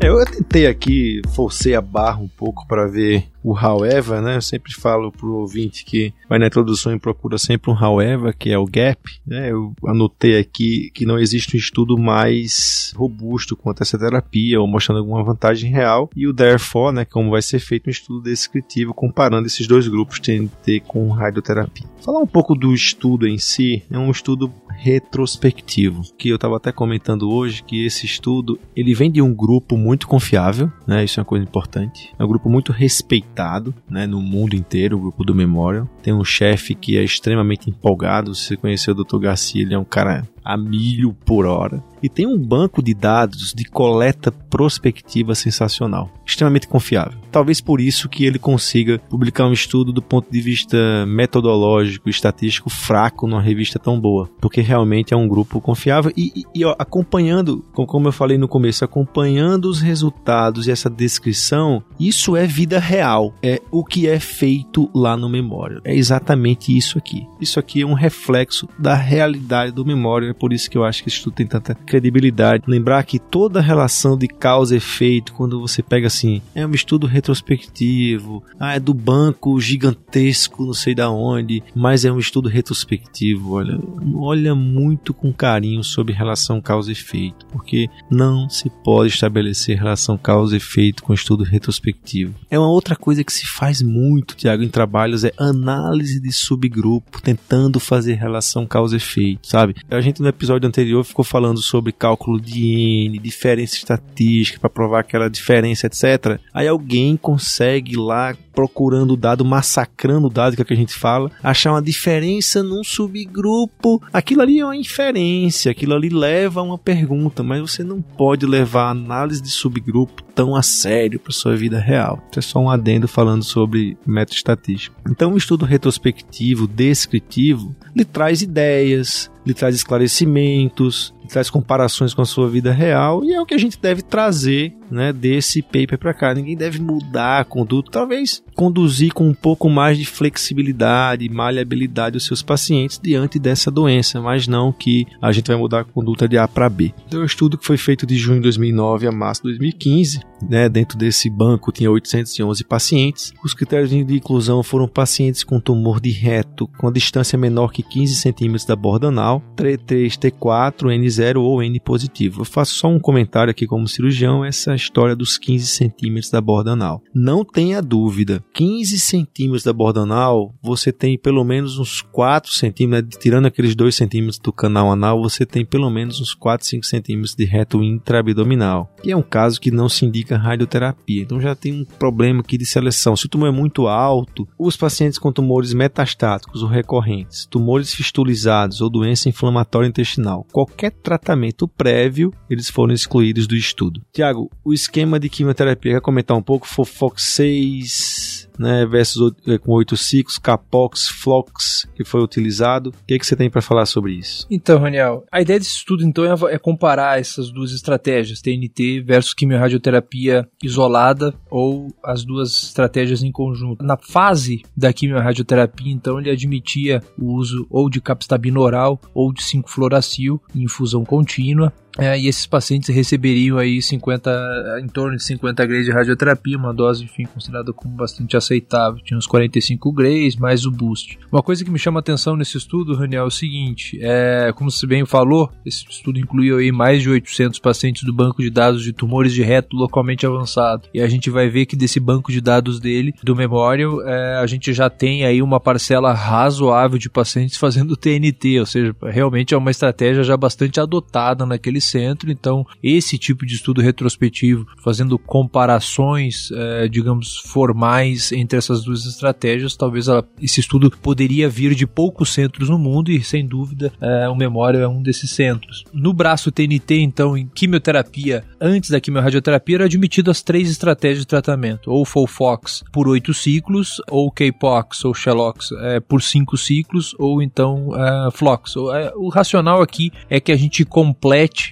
Eu 0.00 0.16
tentei 0.24 0.66
aqui, 0.66 1.22
forcei 1.28 1.76
a 1.76 1.80
barra 1.80 2.18
um 2.18 2.28
pouco 2.28 2.66
para 2.66 2.88
ver 2.88 3.24
o 3.42 3.56
however, 3.56 4.20
né? 4.20 4.36
Eu 4.36 4.42
sempre 4.42 4.72
falo 4.72 5.10
pro 5.10 5.34
ouvinte 5.34 5.84
que 5.84 6.12
vai 6.28 6.38
na 6.38 6.46
introdução 6.46 6.94
e 6.94 6.98
procura 6.98 7.38
sempre 7.38 7.70
um 7.70 7.74
however, 7.74 8.34
que 8.36 8.50
é 8.50 8.58
o 8.58 8.66
gap, 8.66 9.00
né? 9.26 9.50
Eu 9.50 9.74
anotei 9.86 10.38
aqui 10.38 10.90
que 10.94 11.04
não 11.04 11.18
existe 11.18 11.56
um 11.56 11.58
estudo 11.58 11.98
mais 11.98 12.92
robusto 12.96 13.56
quanto 13.56 13.82
essa 13.82 13.98
terapia 13.98 14.60
ou 14.60 14.66
mostrando 14.66 14.98
alguma 14.98 15.24
vantagem 15.24 15.70
real 15.70 16.08
e 16.14 16.26
o 16.26 16.34
therefore, 16.34 16.94
né, 16.94 17.04
como 17.04 17.30
vai 17.30 17.42
ser 17.42 17.58
feito 17.58 17.88
um 17.88 17.90
estudo 17.90 18.22
descritivo 18.22 18.94
comparando 18.94 19.46
esses 19.46 19.66
dois 19.66 19.88
grupos 19.88 20.20
TNT 20.20 20.80
com 20.86 21.10
radioterapia. 21.10 21.86
Falar 22.00 22.20
um 22.20 22.26
pouco 22.26 22.54
do 22.54 22.72
estudo 22.72 23.26
em 23.26 23.38
si, 23.38 23.82
é 23.90 23.98
um 23.98 24.10
estudo 24.10 24.52
retrospectivo, 24.68 26.02
que 26.18 26.28
eu 26.28 26.36
estava 26.36 26.56
até 26.56 26.72
comentando 26.72 27.30
hoje 27.30 27.62
que 27.62 27.84
esse 27.84 28.06
estudo, 28.06 28.58
ele 28.74 28.94
vem 28.94 29.10
de 29.10 29.22
um 29.22 29.32
grupo 29.32 29.76
muito 29.76 30.08
confiável, 30.08 30.70
né? 30.86 31.04
Isso 31.04 31.20
é 31.20 31.22
uma 31.22 31.26
coisa 31.26 31.44
importante. 31.44 32.12
É 32.18 32.24
um 32.24 32.28
grupo 32.28 32.48
muito 32.48 32.72
respeitado 32.72 33.31
respeitado 33.32 33.74
né, 33.88 34.06
no 34.06 34.20
mundo 34.20 34.54
inteiro, 34.54 34.96
o 34.96 35.00
grupo 35.00 35.24
do 35.24 35.34
Memorial. 35.34 35.88
Tem 36.02 36.12
um 36.12 36.24
chefe 36.24 36.74
que 36.74 36.96
é 36.96 37.02
extremamente 37.02 37.70
empolgado. 37.70 38.34
Se 38.34 38.44
você 38.44 38.56
conheceu 38.56 38.94
o 38.94 39.04
Dr. 39.04 39.18
Garcia, 39.18 39.62
ele 39.62 39.74
é 39.74 39.78
um 39.78 39.84
cara 39.84 40.28
a 40.44 40.56
milho 40.56 41.14
por 41.24 41.46
hora. 41.46 41.82
E 42.02 42.08
tem 42.08 42.26
um 42.26 42.36
banco 42.36 42.82
de 42.82 42.92
dados 42.94 43.54
de 43.54 43.64
coleta 43.64 44.32
prospectiva 44.32 45.34
sensacional, 45.34 46.10
extremamente 46.26 46.66
confiável. 46.66 47.18
Talvez 47.30 47.60
por 47.60 47.80
isso 47.80 48.08
que 48.08 48.24
ele 48.24 48.38
consiga 48.38 48.98
publicar 49.08 49.46
um 49.46 49.52
estudo 49.52 49.92
do 49.92 50.02
ponto 50.02 50.30
de 50.30 50.40
vista 50.40 51.06
metodológico, 51.06 52.10
estatístico 52.10 52.68
fraco 52.68 53.26
numa 53.28 53.40
revista 53.40 53.78
tão 53.78 54.00
boa, 54.00 54.28
porque 54.40 54.60
realmente 54.60 55.14
é 55.14 55.16
um 55.16 55.28
grupo 55.28 55.60
confiável 55.60 56.12
e, 56.16 56.32
e, 56.34 56.44
e 56.56 56.64
ó, 56.64 56.74
acompanhando, 56.76 57.64
como 57.72 58.08
eu 58.08 58.12
falei 58.12 58.36
no 58.36 58.48
começo, 58.48 58.84
acompanhando 58.84 59.66
os 59.66 59.80
resultados 59.80 60.66
e 60.66 60.72
essa 60.72 60.90
descrição, 60.90 61.82
isso 62.00 62.36
é 62.36 62.46
vida 62.46 62.80
real, 62.80 63.32
é 63.42 63.62
o 63.70 63.84
que 63.84 64.08
é 64.08 64.18
feito 64.18 64.90
lá 64.92 65.16
no 65.16 65.28
Memória. 65.28 65.80
É 65.84 65.94
exatamente 65.94 66.76
isso 66.76 66.98
aqui. 66.98 67.26
Isso 67.40 67.60
aqui 67.60 67.82
é 67.82 67.86
um 67.86 67.94
reflexo 67.94 68.68
da 68.78 68.94
realidade 68.94 69.72
do 69.72 69.84
Memória 69.84 70.31
é 70.32 70.34
por 70.34 70.52
isso 70.52 70.70
que 70.70 70.76
eu 70.76 70.84
acho 70.84 71.02
que 71.02 71.08
isso 71.08 71.24
tudo 71.24 71.34
tem 71.34 71.46
tanta 71.46 71.74
credibilidade. 71.74 72.64
Lembrar 72.66 73.04
que 73.04 73.18
toda 73.18 73.60
relação 73.60 74.16
de 74.16 74.26
causa 74.26 74.74
e 74.74 74.78
efeito, 74.78 75.32
quando 75.34 75.60
você 75.60 75.82
pega 75.82 76.06
assim, 76.06 76.42
é 76.54 76.66
um 76.66 76.72
estudo 76.72 77.06
retrospectivo, 77.06 78.42
ah, 78.58 78.74
é 78.74 78.80
do 78.80 78.94
banco 78.94 79.60
gigantesco, 79.60 80.64
não 80.64 80.74
sei 80.74 80.94
da 80.94 81.10
onde, 81.10 81.62
mas 81.74 82.04
é 82.04 82.10
um 82.10 82.18
estudo 82.18 82.48
retrospectivo. 82.48 83.52
Olha, 83.52 83.78
olha 84.14 84.54
muito 84.54 85.12
com 85.12 85.32
carinho 85.32 85.84
sobre 85.84 86.14
relação 86.14 86.60
causa 86.60 86.90
e 86.90 86.92
efeito, 86.92 87.46
porque 87.46 87.88
não 88.10 88.48
se 88.48 88.70
pode 88.82 89.12
estabelecer 89.12 89.78
relação 89.78 90.16
causa 90.16 90.54
e 90.54 90.56
efeito 90.56 91.02
com 91.02 91.12
estudo 91.12 91.44
retrospectivo. 91.44 92.34
É 92.50 92.58
uma 92.58 92.70
outra 92.70 92.96
coisa 92.96 93.22
que 93.22 93.32
se 93.32 93.46
faz 93.46 93.82
muito, 93.82 94.34
Tiago, 94.34 94.62
em 94.62 94.68
trabalhos 94.68 95.24
é 95.24 95.32
análise 95.36 96.20
de 96.20 96.32
subgrupo, 96.32 97.20
tentando 97.20 97.78
fazer 97.78 98.14
relação 98.14 98.66
causa 98.66 98.94
e 98.94 98.98
efeito, 98.98 99.46
sabe? 99.46 99.74
A 99.90 100.00
gente 100.00 100.21
no 100.22 100.28
episódio 100.28 100.68
anterior 100.68 101.04
ficou 101.04 101.24
falando 101.24 101.60
sobre 101.60 101.92
cálculo 101.92 102.40
de 102.40 103.06
N, 103.06 103.18
diferença 103.18 103.76
estatística 103.76 104.58
para 104.58 104.70
provar 104.70 105.00
aquela 105.00 105.28
diferença, 105.28 105.86
etc. 105.86 106.40
Aí 106.54 106.68
alguém 106.68 107.16
consegue 107.16 107.96
lá 107.96 108.34
procurando 108.52 109.14
o 109.14 109.16
dado, 109.16 109.44
massacrando 109.44 110.26
o 110.26 110.30
dado 110.30 110.56
que, 110.56 110.62
é 110.62 110.64
que 110.64 110.74
a 110.74 110.76
gente 110.76 110.94
fala, 110.94 111.30
achar 111.42 111.72
uma 111.72 111.82
diferença 111.82 112.62
num 112.62 112.84
subgrupo. 112.84 114.00
Aquilo 114.12 114.42
ali 114.42 114.60
é 114.60 114.64
uma 114.64 114.76
inferência, 114.76 115.72
aquilo 115.72 115.94
ali 115.94 116.08
leva 116.08 116.60
a 116.60 116.62
uma 116.62 116.78
pergunta, 116.78 117.42
mas 117.42 117.60
você 117.60 117.82
não 117.82 118.00
pode 118.00 118.46
levar 118.46 118.84
a 118.84 118.90
análise 118.90 119.42
de 119.42 119.50
subgrupo 119.50 120.22
tão 120.34 120.54
a 120.54 120.62
sério 120.62 121.18
para 121.18 121.32
sua 121.32 121.56
vida 121.56 121.78
real. 121.78 122.22
Isso 122.30 122.38
é 122.38 122.42
só 122.42 122.58
um 122.60 122.70
adendo 122.70 123.08
falando 123.08 123.42
sobre 123.42 123.96
método 124.06 124.36
estatístico. 124.36 124.96
Então, 125.08 125.32
um 125.32 125.36
estudo 125.36 125.64
retrospectivo, 125.64 126.66
descritivo, 126.66 127.74
lhe 127.94 128.04
traz 128.04 128.42
ideias, 128.42 129.30
lhe 129.44 129.54
traz 129.54 129.74
esclarecimentos, 129.74 131.14
traz 131.32 131.48
comparações 131.48 132.12
com 132.12 132.22
a 132.22 132.26
sua 132.26 132.48
vida 132.48 132.72
real 132.72 133.24
e 133.24 133.32
é 133.32 133.40
o 133.40 133.46
que 133.46 133.54
a 133.54 133.58
gente 133.58 133.80
deve 133.80 134.02
trazer 134.02 134.74
né, 134.90 135.12
desse 135.12 135.62
paper 135.62 135.98
para 135.98 136.12
cá. 136.12 136.34
Ninguém 136.34 136.56
deve 136.56 136.78
mudar 136.78 137.40
a 137.40 137.44
conduta, 137.44 137.90
talvez 137.90 138.42
conduzir 138.54 139.12
com 139.12 139.26
um 139.26 139.34
pouco 139.34 139.68
mais 139.70 139.96
de 139.96 140.04
flexibilidade, 140.04 141.28
maleabilidade 141.28 142.18
os 142.18 142.26
seus 142.26 142.42
pacientes 142.42 143.00
diante 143.02 143.38
dessa 143.38 143.70
doença, 143.70 144.20
mas 144.20 144.46
não 144.46 144.70
que 144.70 145.06
a 145.20 145.32
gente 145.32 145.48
vai 145.48 145.56
mudar 145.56 145.80
a 145.80 145.84
conduta 145.84 146.28
de 146.28 146.36
A 146.36 146.46
para 146.46 146.68
B. 146.68 146.92
Então, 147.08 147.22
o 147.22 147.24
estudo 147.24 147.56
que 147.56 147.64
foi 147.64 147.78
feito 147.78 148.06
de 148.06 148.16
junho 148.16 148.36
de 148.36 148.42
2009 148.42 149.06
a 149.06 149.12
março 149.12 149.42
de 149.42 149.48
2015, 149.48 150.20
né, 150.48 150.68
dentro 150.68 150.98
desse 150.98 151.30
banco 151.30 151.72
tinha 151.72 151.90
811 151.90 152.62
pacientes. 152.64 153.32
Os 153.42 153.54
critérios 153.54 153.90
de 153.90 153.96
inclusão 153.96 154.62
foram 154.62 154.86
pacientes 154.86 155.42
com 155.42 155.58
tumor 155.58 156.00
de 156.00 156.10
reto 156.10 156.68
com 156.76 156.88
a 156.88 156.92
distância 156.92 157.38
menor 157.38 157.72
que 157.72 157.82
15 157.82 158.16
centímetros 158.16 158.66
da 158.66 158.76
borda 158.76 159.08
anal, 159.08 159.42
T3, 159.56 160.18
T4, 160.18 160.92
N0 161.22 161.40
ou 161.40 161.62
N 161.62 161.80
positivo. 161.80 162.40
Eu 162.40 162.44
faço 162.44 162.74
só 162.74 162.88
um 162.88 162.98
comentário 162.98 163.50
aqui 163.50 163.66
como 163.66 163.88
cirurgião, 163.88 164.44
essa 164.44 164.74
história 164.74 165.14
dos 165.14 165.38
15 165.38 165.66
centímetros 165.66 166.30
da 166.30 166.40
borda 166.40 166.72
anal. 166.72 167.00
Não 167.14 167.44
tenha 167.44 167.80
dúvida, 167.80 168.44
15 168.54 168.98
centímetros 168.98 169.62
da 169.62 169.72
borda 169.72 170.00
anal, 170.00 170.54
você 170.62 170.92
tem 170.92 171.18
pelo 171.18 171.44
menos 171.44 171.78
uns 171.78 172.02
4 172.02 172.52
centímetros, 172.52 173.14
né? 173.14 173.20
tirando 173.20 173.46
aqueles 173.46 173.74
2 173.74 173.94
centímetros 173.94 174.38
do 174.38 174.52
canal 174.52 174.90
anal, 174.90 175.22
você 175.22 175.46
tem 175.46 175.64
pelo 175.64 175.90
menos 175.90 176.20
uns 176.20 176.34
4, 176.34 176.66
5 176.66 176.84
centímetros 176.84 177.34
de 177.34 177.44
reto 177.44 177.82
intraabdominal. 177.82 178.90
E 179.04 179.10
é 179.12 179.16
um 179.16 179.22
caso 179.22 179.60
que 179.60 179.70
não 179.70 179.88
se 179.88 180.04
indica 180.04 180.36
radioterapia. 180.36 181.22
Então 181.22 181.40
já 181.40 181.54
tem 181.54 181.72
um 181.72 181.84
problema 181.84 182.40
aqui 182.40 182.58
de 182.58 182.66
seleção. 182.66 183.16
Se 183.16 183.26
o 183.26 183.28
tumor 183.28 183.48
é 183.48 183.52
muito 183.52 183.86
alto, 183.86 184.46
os 184.58 184.76
pacientes 184.76 185.18
com 185.18 185.32
tumores 185.32 185.72
metastáticos 185.72 186.62
ou 186.62 186.68
recorrentes, 186.68 187.46
tumores 187.46 187.94
fistulizados 187.94 188.80
ou 188.80 188.90
doença 188.90 189.28
inflamatória 189.28 189.88
intestinal, 189.88 190.46
qualquer 190.52 190.90
tratamento 191.02 191.68
prévio, 191.68 192.32
eles 192.48 192.70
foram 192.70 192.94
excluídos 192.94 193.46
do 193.46 193.54
estudo. 193.56 194.00
Tiago, 194.12 194.50
o 194.64 194.72
esquema 194.72 195.18
de 195.18 195.28
quimioterapia, 195.28 195.94
quer 195.94 196.00
comentar 196.00 196.36
um 196.36 196.42
pouco? 196.42 196.66
Fofox 196.66 197.22
6, 197.24 198.48
né, 198.62 198.86
versus 198.86 199.32
eh, 199.46 199.58
com 199.58 199.72
oito 199.72 199.96
ciclos, 199.96 200.38
Capox, 200.38 201.08
Flox, 201.08 201.86
que 201.94 202.04
foi 202.04 202.22
utilizado. 202.22 202.90
O 202.90 203.06
que, 203.06 203.18
que 203.18 203.26
você 203.26 203.36
tem 203.36 203.50
para 203.50 203.60
falar 203.60 203.86
sobre 203.86 204.12
isso? 204.12 204.46
Então, 204.50 204.78
Raniel, 204.78 205.24
a 205.30 205.42
ideia 205.42 205.58
desse 205.58 205.76
estudo 205.76 206.04
então 206.04 206.24
é, 206.24 206.54
é 206.54 206.58
comparar 206.58 207.18
essas 207.18 207.50
duas 207.50 207.72
estratégias, 207.72 208.40
TNT 208.40 209.00
versus 209.00 209.34
quimiorradioterapia 209.34 210.48
isolada 210.62 211.34
ou 211.50 211.88
as 212.02 212.24
duas 212.24 212.62
estratégias 212.62 213.22
em 213.22 213.32
conjunto. 213.32 213.84
Na 213.84 213.96
fase 213.96 214.62
da 214.76 214.92
quimiorradioterapia, 214.92 215.92
então, 215.92 216.20
ele 216.20 216.30
admitia 216.30 217.02
o 217.18 217.34
uso 217.34 217.66
ou 217.68 217.90
de 217.90 218.00
capstabina 218.00 218.60
oral 218.60 219.00
ou 219.12 219.32
de 219.32 219.42
5-fluoracil 219.42 220.40
em 220.54 220.62
infusão 220.62 221.04
contínua 221.04 221.72
é, 221.98 222.18
e 222.18 222.26
esses 222.26 222.46
pacientes 222.46 222.94
receberiam 222.94 223.58
aí 223.58 223.82
50, 223.82 224.80
em 224.82 224.88
torno 224.88 225.16
de 225.16 225.22
50 225.22 225.66
gramas 225.66 225.84
de 225.84 225.92
radioterapia, 225.92 226.56
uma 226.56 226.72
dose, 226.72 227.04
enfim, 227.04 227.26
considerada 227.26 227.72
como 227.72 227.94
bastante 227.94 228.36
aceitável. 228.36 229.02
Tinha 229.04 229.18
uns 229.18 229.26
45 229.26 229.92
grays 229.92 230.36
mais 230.36 230.64
o 230.64 230.70
boost. 230.70 231.18
Uma 231.30 231.42
coisa 231.42 231.64
que 231.64 231.70
me 231.70 231.78
chama 231.78 232.00
atenção 232.00 232.34
nesse 232.34 232.56
estudo, 232.56 232.94
Raniel, 232.94 233.24
é 233.24 233.26
o 233.26 233.30
seguinte: 233.30 233.98
é, 234.00 234.52
como 234.54 234.70
você 234.70 234.86
bem 234.86 235.04
falou, 235.04 235.50
esse 235.66 235.84
estudo 235.88 236.18
incluiu 236.18 236.58
aí 236.58 236.72
mais 236.72 237.02
de 237.02 237.10
800 237.10 237.58
pacientes 237.58 238.04
do 238.04 238.12
banco 238.12 238.42
de 238.42 238.48
dados 238.48 238.82
de 238.82 238.92
tumores 238.92 239.32
de 239.34 239.42
reto 239.42 239.76
localmente 239.76 240.26
avançado. 240.26 240.88
E 240.94 241.00
a 241.00 241.08
gente 241.08 241.28
vai 241.28 241.48
ver 241.48 241.66
que 241.66 241.76
desse 241.76 242.00
banco 242.00 242.32
de 242.32 242.40
dados 242.40 242.80
dele, 242.80 243.14
do 243.22 243.36
memório, 243.36 244.00
é, 244.02 244.36
a 244.36 244.46
gente 244.46 244.72
já 244.72 244.88
tem 244.88 245.24
aí 245.24 245.42
uma 245.42 245.60
parcela 245.60 246.12
razoável 246.14 246.98
de 246.98 247.10
pacientes 247.10 247.56
fazendo 247.56 247.96
TNT, 247.96 248.60
ou 248.60 248.66
seja, 248.66 248.96
realmente 249.02 249.52
é 249.52 249.56
uma 249.56 249.70
estratégia 249.70 250.22
já 250.22 250.36
bastante 250.36 250.80
adotada 250.80 251.44
naquele 251.44 251.81
centro. 251.82 252.30
Então, 252.30 252.66
esse 252.82 253.18
tipo 253.18 253.44
de 253.46 253.54
estudo 253.54 253.80
retrospectivo, 253.80 254.66
fazendo 254.82 255.18
comparações, 255.18 256.50
é, 256.52 256.88
digamos, 256.88 257.38
formais 257.46 258.32
entre 258.32 258.58
essas 258.58 258.84
duas 258.84 259.04
estratégias, 259.06 259.76
talvez 259.76 260.08
ela, 260.08 260.26
esse 260.40 260.60
estudo 260.60 260.90
poderia 260.90 261.48
vir 261.48 261.74
de 261.74 261.86
poucos 261.86 262.32
centros 262.32 262.68
no 262.68 262.78
mundo 262.78 263.10
e, 263.10 263.22
sem 263.22 263.46
dúvida, 263.46 263.92
é, 264.00 264.28
o 264.28 264.36
Memória 264.36 264.78
é 264.78 264.88
um 264.88 265.02
desses 265.02 265.30
centros. 265.30 265.84
No 265.92 266.12
braço 266.12 266.50
TNT, 266.50 267.00
então, 267.00 267.36
em 267.36 267.46
quimioterapia, 267.46 268.44
antes 268.60 268.90
da 268.90 269.00
quimiorradioterapia, 269.00 269.76
eram 269.76 269.84
admitidas 269.84 270.38
as 270.38 270.42
três 270.42 270.70
estratégias 270.70 271.20
de 271.20 271.26
tratamento, 271.26 271.90
ou 271.90 272.04
FOLFOX 272.04 272.84
por 272.92 273.08
oito 273.08 273.34
ciclos, 273.34 274.00
ou 274.08 274.30
KPOX 274.30 275.04
ou 275.04 275.14
Shellox 275.14 275.70
é, 275.80 276.00
por 276.00 276.22
cinco 276.22 276.56
ciclos, 276.56 277.14
ou 277.18 277.42
então 277.42 277.90
é, 277.96 278.30
Flox. 278.30 278.76
O 278.76 279.28
racional 279.28 279.82
aqui 279.82 280.12
é 280.28 280.40
que 280.40 280.52
a 280.52 280.56
gente 280.56 280.84
complete 280.84 281.71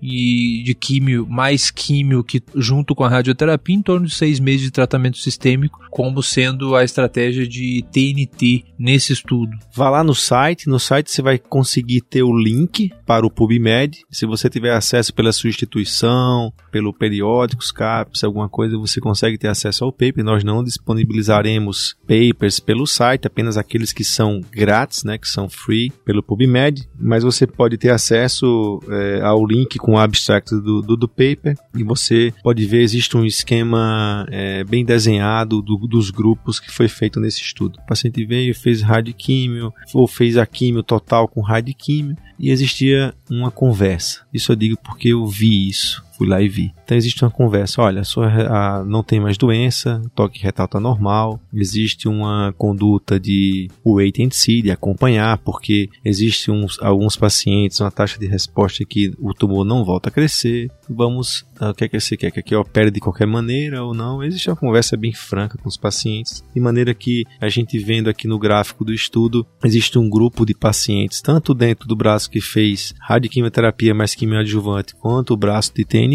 e 0.00 0.62
de 0.64 0.74
químio, 0.74 1.26
mais 1.28 1.70
químio 1.70 2.24
que 2.24 2.42
junto 2.54 2.94
com 2.94 3.04
a 3.04 3.08
radioterapia, 3.08 3.74
em 3.74 3.82
torno 3.82 4.06
de 4.06 4.14
seis 4.14 4.40
meses 4.40 4.62
de 4.62 4.70
tratamento 4.70 5.18
sistêmico, 5.18 5.80
como 5.90 6.22
sendo 6.22 6.74
a 6.74 6.84
estratégia 6.84 7.46
de 7.46 7.84
TNT 7.92 8.64
nesse 8.78 9.12
estudo. 9.12 9.56
Vá 9.74 9.90
lá 9.90 10.04
no 10.04 10.14
site, 10.14 10.68
no 10.68 10.78
site 10.78 11.10
você 11.10 11.22
vai 11.22 11.38
conseguir 11.38 12.00
ter 12.02 12.22
o 12.22 12.36
link 12.36 12.92
para 13.06 13.26
o 13.26 13.30
PubMed. 13.30 14.04
Se 14.10 14.26
você 14.26 14.48
tiver 14.48 14.72
acesso 14.72 15.14
pela 15.14 15.32
sua 15.32 15.50
instituição, 15.50 16.52
pelo 16.70 16.92
periódico, 16.92 17.62
CAPS, 17.74 18.24
alguma 18.24 18.48
coisa, 18.48 18.78
você 18.78 19.00
consegue 19.00 19.38
ter 19.38 19.48
acesso 19.48 19.84
ao 19.84 19.92
paper. 19.92 20.24
Nós 20.24 20.44
não 20.44 20.62
disponibilizaremos 20.62 21.96
papers 22.06 22.60
pelo 22.60 22.86
site, 22.86 23.26
apenas 23.26 23.56
aqueles 23.56 23.92
que 23.92 24.04
são 24.04 24.40
grátis, 24.50 25.04
né, 25.04 25.18
que 25.18 25.28
são 25.28 25.48
free 25.48 25.92
pelo 26.04 26.22
PubMed, 26.22 26.88
mas 26.98 27.22
você 27.22 27.46
pode 27.46 27.76
ter 27.76 27.90
acesso 27.90 28.80
é, 28.88 29.20
ao 29.22 29.46
link 29.46 29.78
com 29.78 29.95
abstract 29.98 30.50
do, 30.50 30.82
do, 30.82 30.96
do, 30.96 31.08
paper 31.08 31.56
e 31.74 31.82
você 31.82 32.32
pode 32.42 32.64
ver, 32.66 32.82
existe 32.82 33.16
um 33.16 33.24
esquema 33.24 34.26
é, 34.30 34.64
bem 34.64 34.84
desenhado 34.84 35.62
do, 35.62 35.76
dos 35.86 36.10
grupos 36.10 36.60
que 36.60 36.70
foi 36.70 36.88
feito 36.88 37.20
nesse 37.20 37.40
estudo. 37.40 37.78
O 37.78 37.86
paciente 37.86 38.24
veio, 38.24 38.54
fez 38.54 38.82
radioquímio, 38.82 39.72
ou 39.92 40.06
fez 40.06 40.36
a 40.36 40.46
químio 40.46 40.82
total 40.82 41.28
com 41.28 41.40
radioquímio, 41.40 42.16
e 42.38 42.50
existia 42.50 43.14
uma 43.30 43.50
conversa. 43.50 44.20
Isso 44.32 44.52
eu 44.52 44.56
digo 44.56 44.76
porque 44.82 45.08
eu 45.08 45.26
vi 45.26 45.68
isso 45.68 46.05
fui 46.16 46.26
lá 46.26 46.40
e 46.40 46.48
vi. 46.48 46.72
Então 46.84 46.96
existe 46.96 47.24
uma 47.24 47.30
conversa, 47.30 47.82
olha, 47.82 48.00
a 48.00 48.04
sua 48.04 48.26
a, 48.26 48.84
não 48.84 49.02
tem 49.02 49.20
mais 49.20 49.36
doença, 49.36 50.02
toque 50.14 50.42
retal 50.42 50.66
está 50.66 50.80
normal, 50.80 51.40
existe 51.52 52.08
uma 52.08 52.54
conduta 52.56 53.20
de 53.20 53.68
wait 53.84 54.18
and 54.20 54.30
see, 54.30 54.62
de 54.62 54.70
acompanhar, 54.70 55.38
porque 55.38 55.88
existe 56.04 56.50
uns, 56.50 56.78
alguns 56.80 57.16
pacientes, 57.16 57.80
uma 57.80 57.90
taxa 57.90 58.18
de 58.18 58.26
resposta 58.26 58.84
que 58.84 59.12
o 59.18 59.34
tumor 59.34 59.64
não 59.64 59.84
volta 59.84 60.08
a 60.08 60.12
crescer, 60.12 60.70
vamos, 60.88 61.44
ah, 61.60 61.70
o 61.70 61.74
que 61.74 61.84
é 61.84 61.88
que 61.88 62.00
você 62.00 62.16
quer, 62.16 62.30
que 62.30 62.40
aqui 62.40 62.54
opere 62.54 62.90
de 62.90 63.00
qualquer 63.00 63.26
maneira 63.26 63.84
ou 63.84 63.94
não, 63.94 64.22
existe 64.22 64.48
uma 64.48 64.56
conversa 64.56 64.96
bem 64.96 65.12
franca 65.12 65.58
com 65.58 65.68
os 65.68 65.76
pacientes, 65.76 66.42
de 66.54 66.60
maneira 66.60 66.94
que 66.94 67.24
a 67.40 67.48
gente 67.48 67.78
vendo 67.78 68.08
aqui 68.08 68.26
no 68.26 68.38
gráfico 68.38 68.84
do 68.84 68.92
estudo, 68.92 69.46
existe 69.64 69.98
um 69.98 70.08
grupo 70.08 70.46
de 70.46 70.54
pacientes, 70.54 71.20
tanto 71.20 71.54
dentro 71.54 71.86
do 71.86 71.96
braço 71.96 72.30
que 72.30 72.40
fez 72.40 72.94
radioquimioterapia 73.00 73.94
mais 73.94 74.14
quimioadjuvante, 74.14 74.94
quanto 74.94 75.34
o 75.34 75.36
braço 75.36 75.72
de 75.74 75.84
TN 75.84 76.05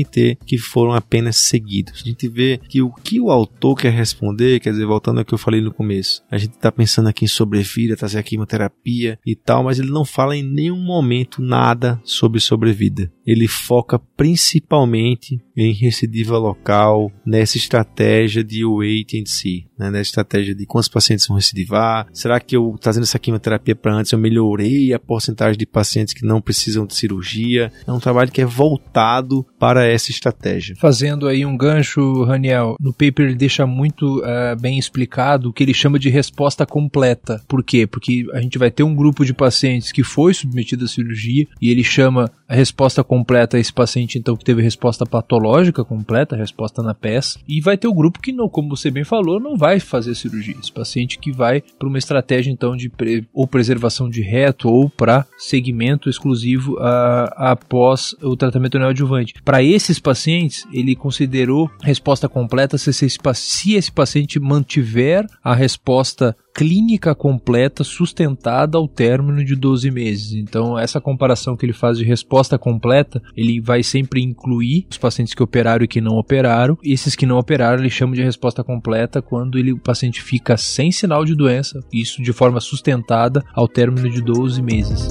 Que 0.46 0.58
foram 0.58 0.94
apenas 0.94 1.38
seguidos. 1.38 2.02
A 2.06 2.10
gente 2.10 2.28
vê 2.28 2.60
que 2.70 2.82
o 2.82 2.92
que 2.92 3.20
o 3.20 3.30
autor 3.30 3.76
quer 3.76 3.92
responder, 3.92 4.60
quer 4.60 4.72
dizer, 4.72 4.86
voltando 4.86 5.20
ao 5.20 5.26
que 5.26 5.34
eu 5.34 5.38
falei 5.38 5.62
no 5.62 5.74
começo, 5.74 6.24
a 6.30 6.38
gente 6.38 6.54
está 6.54 6.72
pensando 6.72 7.10
aqui 7.10 7.26
em 7.26 7.28
sobrevida, 7.28 7.96
trazer 7.96 8.20
a 8.20 8.24
quimioterapia 8.24 9.20
e 9.26 9.36
tal, 9.36 9.64
mas 9.64 9.80
ele 9.80 9.92
não 9.92 10.06
fala 10.06 10.36
em 10.36 10.44
nenhum 10.44 10.82
momento 10.82 11.42
nada 11.42 12.00
sobre 12.04 12.40
sobrevida. 12.40 13.12
Ele 13.26 13.48
foca 13.48 14.00
principalmente 14.00 15.40
em 15.56 15.74
recidiva 15.74 16.38
local, 16.38 17.12
nessa 17.26 17.58
estratégia 17.58 18.44
de 18.44 18.66
wait 18.66 19.14
and 19.14 19.26
see, 19.26 19.68
né? 19.78 19.92
nessa 19.92 20.10
estratégia 20.10 20.56
de 20.56 20.66
quantos 20.66 20.90
pacientes 20.90 21.28
vão 21.28 21.38
recidivar, 21.38 22.08
será 22.14 22.40
que 22.40 22.56
eu 22.56 22.76
trazendo 22.80 23.04
essa 23.04 23.20
quimioterapia 23.20 23.76
para 23.76 23.94
antes 23.94 24.12
eu 24.12 24.20
melhorei 24.20 24.94
a 24.94 25.00
porcentagem 25.00 25.58
de 25.58 25.66
pacientes 25.66 26.14
que 26.14 26.26
não 26.26 26.42
precisam 26.42 26.86
de 26.86 26.96
cirurgia? 26.96 27.72
É 27.86 27.92
um 27.92 28.00
trabalho 28.00 28.32
que 28.32 28.42
é 28.42 28.46
voltado 28.46 29.46
para 29.60 29.81
essa 29.86 30.12
estratégia. 30.12 30.76
Fazendo 30.78 31.28
aí 31.28 31.46
um 31.46 31.58
gancho, 31.58 32.24
Raniel, 32.24 32.76
no 32.80 32.92
paper 32.92 33.28
ele 33.28 33.36
deixa 33.36 33.66
muito 33.66 34.20
uh, 34.20 34.60
bem 34.60 34.78
explicado 34.78 35.50
o 35.50 35.54
que 35.54 35.64
ele 35.64 35.74
chama 35.74 36.00
de 36.00 36.10
resposta 36.10 36.66
completa. 36.66 37.42
Por 37.48 37.64
quê? 37.64 37.86
Porque 37.86 38.26
a 38.34 38.42
gente 38.42 38.58
vai 38.58 38.72
ter 38.72 38.84
um 38.84 38.96
grupo 38.96 39.26
de 39.26 39.34
pacientes 39.34 39.92
que 39.92 40.04
foi 40.04 40.34
submetido 40.34 40.86
à 40.86 40.88
cirurgia 40.88 41.48
e 41.62 41.70
ele 41.70 41.84
chama 41.84 42.32
a 42.48 42.56
resposta 42.56 43.04
completa 43.04 43.58
esse 43.58 43.72
paciente 43.72 44.18
então 44.18 44.36
que 44.36 44.44
teve 44.44 44.62
resposta 44.62 45.06
patológica 45.06 45.84
completa, 45.84 46.36
resposta 46.36 46.84
na 46.84 46.94
peça, 46.94 47.40
e 47.48 47.62
vai 47.62 47.78
ter 47.78 47.88
o 47.88 47.94
grupo 47.94 48.20
que 48.20 48.32
não, 48.32 48.50
como 48.50 48.76
você 48.76 48.92
bem 48.92 49.04
falou, 49.04 49.40
não 49.40 49.56
vai 49.56 49.80
fazer 49.80 50.16
cirurgia. 50.16 50.56
Esse 50.62 50.72
paciente 50.72 51.18
que 51.18 51.32
vai 51.32 51.62
para 51.62 51.88
uma 51.88 51.98
estratégia 51.98 52.52
então 52.52 52.76
de 52.76 52.90
pre 52.90 53.26
ou 53.34 53.48
preservação 53.48 54.10
de 54.10 54.22
reto 54.22 54.70
ou 54.70 54.90
para 54.90 55.26
segmento 55.38 56.10
exclusivo 56.10 56.74
uh, 56.74 57.32
após 57.36 58.16
o 58.22 58.36
tratamento 58.36 58.78
neoadjuvante. 58.78 59.34
Para 59.44 59.64
esses 59.72 60.00
pacientes, 60.00 60.66
ele 60.72 60.96
considerou 60.96 61.70
resposta 61.82 62.28
completa 62.28 62.78
se 62.78 62.90
esse, 62.90 63.08
se 63.36 63.74
esse 63.76 63.92
paciente 63.92 64.40
mantiver 64.40 65.26
a 65.44 65.54
resposta 65.54 66.36
clínica 66.54 67.16
completa 67.16 67.84
sustentada 67.84 68.78
ao 68.78 68.88
término 68.88 69.44
de 69.44 69.56
12 69.56 69.90
meses. 69.90 70.34
Então, 70.34 70.78
essa 70.78 71.00
comparação 71.00 71.56
que 71.56 71.66
ele 71.66 71.74
faz 71.74 71.98
de 71.98 72.04
resposta 72.04 72.58
completa, 72.58 73.22
ele 73.36 73.60
vai 73.62 73.84
sempre 73.84 74.22
incluir 74.22 74.86
os 74.90 74.98
pacientes 74.98 75.34
que 75.34 75.44
operaram 75.44 75.86
e 75.86 75.88
que 75.88 76.02
não 76.02 76.18
operaram. 76.18 76.78
Esses 76.84 77.16
que 77.16 77.26
não 77.26 77.38
operaram, 77.38 77.80
ele 77.80 77.90
chama 77.90 78.16
de 78.16 78.24
resposta 78.24 78.64
completa 78.64 79.22
quando 79.22 79.58
ele, 79.58 79.72
o 79.72 79.80
paciente 79.80 80.22
fica 80.22 80.58
sem 80.58 80.92
sinal 80.92 81.24
de 81.24 81.36
doença, 81.36 81.80
isso 81.92 82.22
de 82.22 82.34
forma 82.34 82.60
sustentada 82.60 83.44
ao 83.54 83.68
término 83.68 84.10
de 84.10 84.22
12 84.22 84.62
meses. 84.62 85.10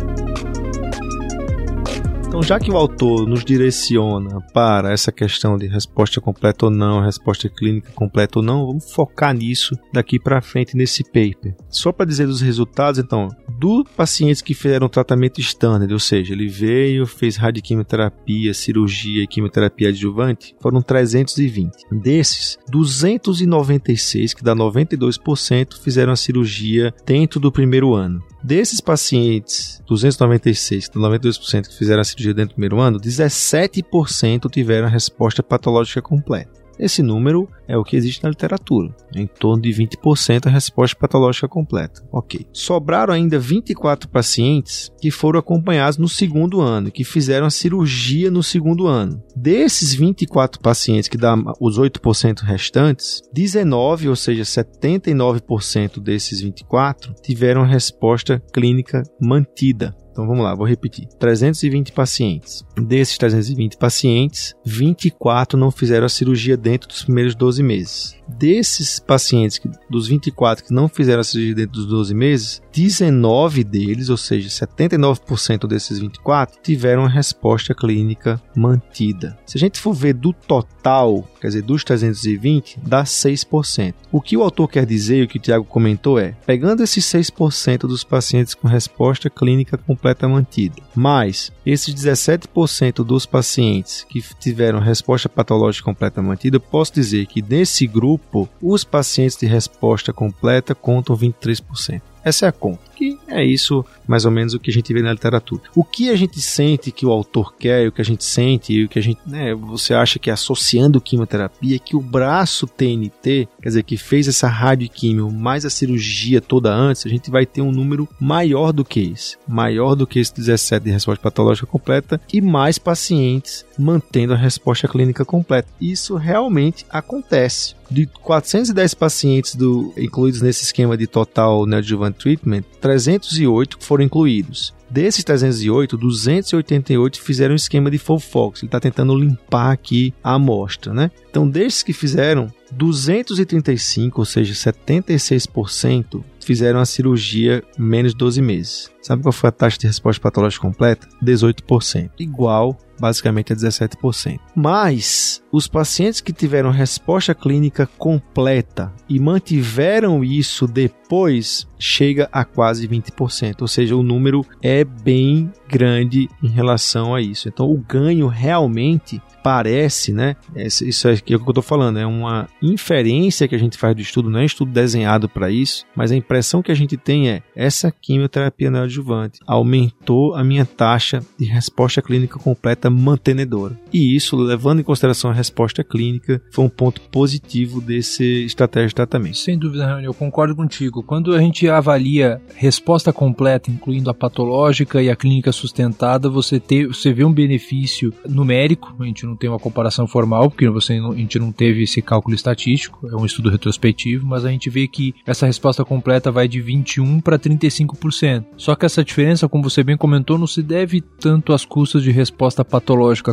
Então, 2.30 2.44
já 2.44 2.60
que 2.60 2.70
o 2.70 2.76
autor 2.76 3.26
nos 3.26 3.44
direciona 3.44 4.40
para 4.54 4.92
essa 4.92 5.10
questão 5.10 5.56
de 5.56 5.66
resposta 5.66 6.20
completa 6.20 6.66
ou 6.66 6.70
não, 6.70 7.00
resposta 7.00 7.48
clínica 7.48 7.90
completa 7.90 8.38
ou 8.38 8.44
não, 8.44 8.66
vamos 8.66 8.92
focar 8.92 9.34
nisso 9.34 9.74
daqui 9.92 10.16
para 10.16 10.40
frente 10.40 10.76
nesse 10.76 11.02
paper. 11.02 11.56
Só 11.68 11.90
para 11.90 12.06
dizer 12.06 12.28
os 12.28 12.40
resultados, 12.40 13.00
então, 13.00 13.26
do 13.58 13.84
pacientes 13.96 14.42
que 14.42 14.54
fizeram 14.54 14.88
tratamento 14.88 15.40
standard, 15.40 15.92
ou 15.92 15.98
seja, 15.98 16.32
ele 16.32 16.46
veio, 16.46 17.04
fez 17.04 17.36
radioquimioterapia, 17.36 18.54
cirurgia 18.54 19.24
e 19.24 19.26
quimioterapia 19.26 19.88
adjuvante, 19.88 20.54
foram 20.60 20.80
320. 20.80 21.72
Desses, 21.90 22.56
296, 22.70 24.34
que 24.34 24.44
dá 24.44 24.54
92%, 24.54 25.82
fizeram 25.82 26.12
a 26.12 26.16
cirurgia 26.16 26.94
dentro 27.04 27.40
do 27.40 27.50
primeiro 27.50 27.92
ano. 27.92 28.22
Desses 28.42 28.80
pacientes, 28.80 29.82
296, 29.86 30.88
92% 30.90 31.68
que 31.68 31.76
fizeram 31.76 32.00
a 32.00 32.04
cirurgia 32.04 32.32
dentro 32.32 32.50
do 32.50 32.54
primeiro 32.54 32.80
ano, 32.80 32.98
17% 32.98 34.50
tiveram 34.50 34.86
a 34.86 34.90
resposta 34.90 35.42
patológica 35.42 36.00
completa. 36.00 36.59
Esse 36.80 37.02
número 37.02 37.46
é 37.68 37.76
o 37.76 37.84
que 37.84 37.94
existe 37.94 38.22
na 38.24 38.30
literatura, 38.30 38.94
em 39.14 39.26
torno 39.26 39.62
de 39.62 39.68
20% 39.68 40.46
a 40.46 40.50
resposta 40.50 40.96
patológica 40.98 41.46
completa. 41.46 42.02
Ok. 42.10 42.46
Sobraram 42.54 43.12
ainda 43.12 43.38
24 43.38 44.08
pacientes 44.08 44.90
que 44.98 45.10
foram 45.10 45.38
acompanhados 45.38 45.98
no 45.98 46.08
segundo 46.08 46.62
ano, 46.62 46.90
que 46.90 47.04
fizeram 47.04 47.46
a 47.46 47.50
cirurgia 47.50 48.30
no 48.30 48.42
segundo 48.42 48.86
ano. 48.86 49.22
Desses 49.36 49.92
24 49.94 50.60
pacientes, 50.60 51.08
que 51.08 51.18
dá 51.18 51.36
os 51.60 51.78
8% 51.78 52.40
restantes, 52.40 53.20
19, 53.32 54.08
ou 54.08 54.16
seja, 54.16 54.42
79% 54.42 56.00
desses 56.00 56.40
24, 56.40 57.14
tiveram 57.22 57.62
resposta 57.62 58.42
clínica 58.52 59.02
mantida. 59.20 59.94
Então 60.20 60.28
vamos 60.28 60.44
lá, 60.44 60.54
vou 60.54 60.66
repetir. 60.66 61.08
320 61.18 61.92
pacientes. 61.92 62.62
Desses 62.76 63.16
320 63.16 63.78
pacientes, 63.78 64.54
24 64.66 65.58
não 65.58 65.70
fizeram 65.70 66.04
a 66.04 66.10
cirurgia 66.10 66.58
dentro 66.58 66.86
dos 66.88 67.04
primeiros 67.04 67.34
12 67.34 67.62
meses. 67.62 68.20
Desses 68.28 69.00
pacientes, 69.00 69.60
dos 69.88 70.06
24 70.06 70.64
que 70.64 70.74
não 70.74 70.88
fizeram 70.88 71.20
a 71.20 71.24
cirurgia 71.24 71.54
dentro 71.54 71.72
dos 71.72 71.86
12 71.86 72.14
meses, 72.14 72.62
19 72.70 73.64
deles, 73.64 74.10
ou 74.10 74.16
seja, 74.16 74.66
79% 74.66 75.66
desses 75.66 75.98
24, 75.98 76.60
tiveram 76.62 77.04
a 77.04 77.08
resposta 77.08 77.74
clínica 77.74 78.40
mantida. 78.54 79.38
Se 79.46 79.56
a 79.56 79.60
gente 79.60 79.80
for 79.80 79.94
ver 79.94 80.12
do 80.12 80.32
total, 80.32 81.26
quer 81.40 81.48
dizer, 81.48 81.62
dos 81.62 81.82
320, 81.82 82.78
dá 82.86 83.04
6%. 83.04 83.94
O 84.12 84.20
que 84.20 84.36
o 84.36 84.42
autor 84.42 84.68
quer 84.68 84.84
dizer, 84.84 85.18
e 85.18 85.22
o 85.22 85.28
que 85.28 85.38
o 85.38 85.40
Tiago 85.40 85.64
comentou 85.64 86.18
é, 86.18 86.36
pegando 86.46 86.82
esses 86.82 87.04
6% 87.04 87.80
dos 87.80 88.04
pacientes 88.04 88.54
com 88.54 88.68
resposta 88.68 89.28
clínica 89.28 89.76
completa 89.76 90.09
mantida, 90.28 90.76
mais 90.94 91.52
esses 91.64 91.94
17% 91.94 93.04
dos 93.04 93.26
pacientes 93.26 94.04
que 94.08 94.22
tiveram 94.38 94.78
resposta 94.78 95.28
patológica 95.28 95.84
completa 95.84 96.22
mantida, 96.22 96.60
posso 96.60 96.94
dizer 96.94 97.26
que 97.26 97.42
nesse 97.42 97.86
grupo, 97.86 98.48
os 98.60 98.84
pacientes 98.84 99.36
de 99.36 99.46
resposta 99.46 100.12
completa 100.12 100.74
contam 100.74 101.16
23%. 101.16 102.00
Essa 102.24 102.46
é 102.46 102.48
a 102.48 102.52
conta. 102.52 102.80
Que 102.94 103.18
é 103.28 103.42
isso, 103.42 103.84
mais 104.06 104.26
ou 104.26 104.30
menos, 104.30 104.52
o 104.52 104.58
que 104.58 104.70
a 104.70 104.74
gente 104.74 104.92
vê 104.92 105.00
na 105.00 105.12
literatura. 105.12 105.62
O 105.74 105.82
que 105.82 106.10
a 106.10 106.16
gente 106.16 106.40
sente 106.40 106.90
que 106.90 107.06
o 107.06 107.10
autor 107.10 107.54
quer, 107.56 107.88
o 107.88 107.92
que 107.92 108.00
a 108.02 108.04
gente 108.04 108.24
sente, 108.24 108.72
e 108.74 108.84
o 108.84 108.88
que 108.88 108.98
a 108.98 109.02
gente, 109.02 109.20
né, 109.26 109.54
você 109.54 109.94
acha 109.94 110.18
que 110.18 110.28
é 110.28 110.32
associando 110.32 111.00
quimioterapia, 111.00 111.78
que 111.78 111.96
o 111.96 112.00
braço 112.00 112.66
TNT, 112.66 113.48
quer 113.62 113.68
dizer, 113.68 113.82
que 113.84 113.96
fez 113.96 114.28
essa 114.28 114.48
radioquímio 114.48 115.30
mais 115.30 115.64
a 115.64 115.70
cirurgia 115.70 116.40
toda 116.40 116.74
antes, 116.74 117.06
a 117.06 117.08
gente 117.08 117.30
vai 117.30 117.46
ter 117.46 117.62
um 117.62 117.72
número 117.72 118.06
maior 118.20 118.72
do 118.72 118.84
que 118.84 119.00
esse. 119.00 119.38
Maior 119.48 119.94
do 119.94 120.06
que 120.06 120.18
esse 120.18 120.34
17 120.34 120.84
de 120.84 120.90
resposta 120.90 121.22
patológica 121.22 121.66
completa 121.66 122.20
e 122.32 122.40
mais 122.40 122.78
pacientes 122.78 123.64
mantendo 123.80 124.34
a 124.34 124.36
resposta 124.36 124.86
clínica 124.86 125.24
completa. 125.24 125.68
Isso 125.80 126.16
realmente 126.16 126.84
acontece. 126.90 127.74
De 127.90 128.06
410 128.06 128.94
pacientes 128.94 129.56
do, 129.56 129.92
incluídos 129.96 130.40
nesse 130.40 130.62
esquema 130.62 130.96
de 130.96 131.08
total 131.08 131.66
neoadjuvant 132.10 132.12
treatment, 132.12 132.64
308 132.80 133.78
foram 133.80 134.04
incluídos. 134.04 134.74
Desses 134.90 135.22
308, 135.22 135.96
288 135.96 137.20
fizeram 137.20 137.52
um 137.52 137.56
esquema 137.56 137.90
de 137.90 137.98
Fofox. 137.98 138.60
Ele 138.60 138.66
está 138.68 138.80
tentando 138.80 139.14
limpar 139.14 139.70
aqui 139.70 140.12
a 140.22 140.34
amostra, 140.34 140.92
né? 140.92 141.12
Então, 141.30 141.48
desses 141.48 141.84
que 141.84 141.92
fizeram, 141.92 142.52
235, 142.72 144.20
ou 144.20 144.24
seja, 144.24 144.52
76%, 144.52 146.24
fizeram 146.40 146.80
a 146.80 146.84
cirurgia 146.84 147.62
menos 147.78 148.12
de 148.12 148.18
12 148.18 148.42
meses. 148.42 148.90
Sabe 149.00 149.22
qual 149.22 149.32
foi 149.32 149.48
a 149.48 149.52
taxa 149.52 149.78
de 149.78 149.86
resposta 149.86 150.20
patológica 150.20 150.66
completa? 150.66 151.06
18%. 151.22 152.10
Igual 152.18 152.76
basicamente 153.00 153.52
a 153.52 153.56
17%. 153.56 154.38
Mas 154.54 155.42
os 155.50 155.66
pacientes 155.66 156.20
que 156.20 156.32
tiveram 156.32 156.70
resposta 156.70 157.34
clínica 157.34 157.88
completa 157.98 158.92
e 159.08 159.18
mantiveram 159.18 160.22
isso 160.22 160.66
depois 160.66 161.66
chega 161.78 162.28
a 162.30 162.44
quase 162.44 162.86
20%, 162.86 163.62
ou 163.62 163.68
seja, 163.68 163.96
o 163.96 164.02
número 164.02 164.44
é 164.62 164.84
bem 164.84 165.50
grande 165.66 166.28
em 166.42 166.48
relação 166.48 167.14
a 167.14 167.20
isso. 167.20 167.48
Então, 167.48 167.70
o 167.70 167.78
ganho 167.78 168.26
realmente 168.28 169.20
parece, 169.42 170.12
né? 170.12 170.36
Isso 170.54 171.08
é 171.08 171.14
o 171.14 171.22
que 171.22 171.34
eu 171.34 171.38
estou 171.38 171.62
falando, 171.62 171.98
é 171.98 172.06
uma 172.06 172.46
inferência 172.60 173.48
que 173.48 173.54
a 173.54 173.58
gente 173.58 173.78
faz 173.78 173.96
do 173.96 174.02
estudo, 174.02 174.28
não 174.28 174.40
é 174.40 174.42
um 174.42 174.46
estudo 174.46 174.70
desenhado 174.70 175.28
para 175.28 175.50
isso, 175.50 175.86
mas 175.96 176.12
a 176.12 176.16
impressão 176.16 176.62
que 176.62 176.70
a 176.70 176.74
gente 176.74 176.96
tem 176.98 177.30
é 177.30 177.42
essa 177.56 177.90
quimioterapia 177.90 178.70
neoadjuvante 178.70 179.40
aumentou 179.46 180.34
a 180.34 180.44
minha 180.44 180.66
taxa 180.66 181.22
de 181.38 181.46
resposta 181.46 182.02
clínica 182.02 182.38
completa 182.38 182.89
mantenedora. 182.90 183.78
E 183.92 184.14
isso, 184.14 184.36
levando 184.36 184.80
em 184.80 184.84
consideração 184.84 185.30
a 185.30 185.34
resposta 185.34 185.82
clínica, 185.82 186.40
foi 186.50 186.64
um 186.64 186.68
ponto 186.68 187.00
positivo 187.02 187.80
desse 187.80 188.44
estratégia 188.44 188.88
de 188.88 188.94
tratamento. 188.94 189.36
Sem 189.36 189.58
dúvida, 189.58 189.86
Rani, 189.86 190.04
eu 190.04 190.14
concordo 190.14 190.54
contigo. 190.54 191.02
Quando 191.02 191.34
a 191.34 191.40
gente 191.40 191.68
avalia 191.68 192.40
resposta 192.54 193.12
completa, 193.12 193.70
incluindo 193.70 194.10
a 194.10 194.14
patológica 194.14 195.02
e 195.02 195.10
a 195.10 195.16
clínica 195.16 195.52
sustentada, 195.52 196.28
você, 196.28 196.60
ter, 196.60 196.86
você 196.86 197.12
vê 197.12 197.24
um 197.24 197.32
benefício 197.32 198.12
numérico, 198.28 198.94
a 198.98 199.04
gente 199.04 199.24
não 199.26 199.36
tem 199.36 199.48
uma 199.48 199.58
comparação 199.58 200.06
formal, 200.06 200.50
porque 200.50 200.68
você, 200.68 200.94
a 200.94 201.14
gente 201.14 201.38
não 201.38 201.52
teve 201.52 201.82
esse 201.82 202.02
cálculo 202.02 202.34
estatístico, 202.34 203.08
é 203.08 203.16
um 203.16 203.24
estudo 203.24 203.50
retrospectivo, 203.50 204.26
mas 204.26 204.44
a 204.44 204.50
gente 204.50 204.68
vê 204.70 204.86
que 204.86 205.14
essa 205.26 205.46
resposta 205.46 205.84
completa 205.84 206.30
vai 206.30 206.46
de 206.46 206.62
21% 206.62 207.22
para 207.22 207.38
35%. 207.38 208.44
Só 208.56 208.74
que 208.74 208.86
essa 208.86 209.04
diferença, 209.04 209.48
como 209.48 209.68
você 209.68 209.82
bem 209.82 209.96
comentou, 209.96 210.38
não 210.38 210.46
se 210.46 210.62
deve 210.62 211.00
tanto 211.00 211.52
às 211.52 211.64
custas 211.64 212.02
de 212.02 212.10
resposta 212.10 212.64
patológica 212.64 212.79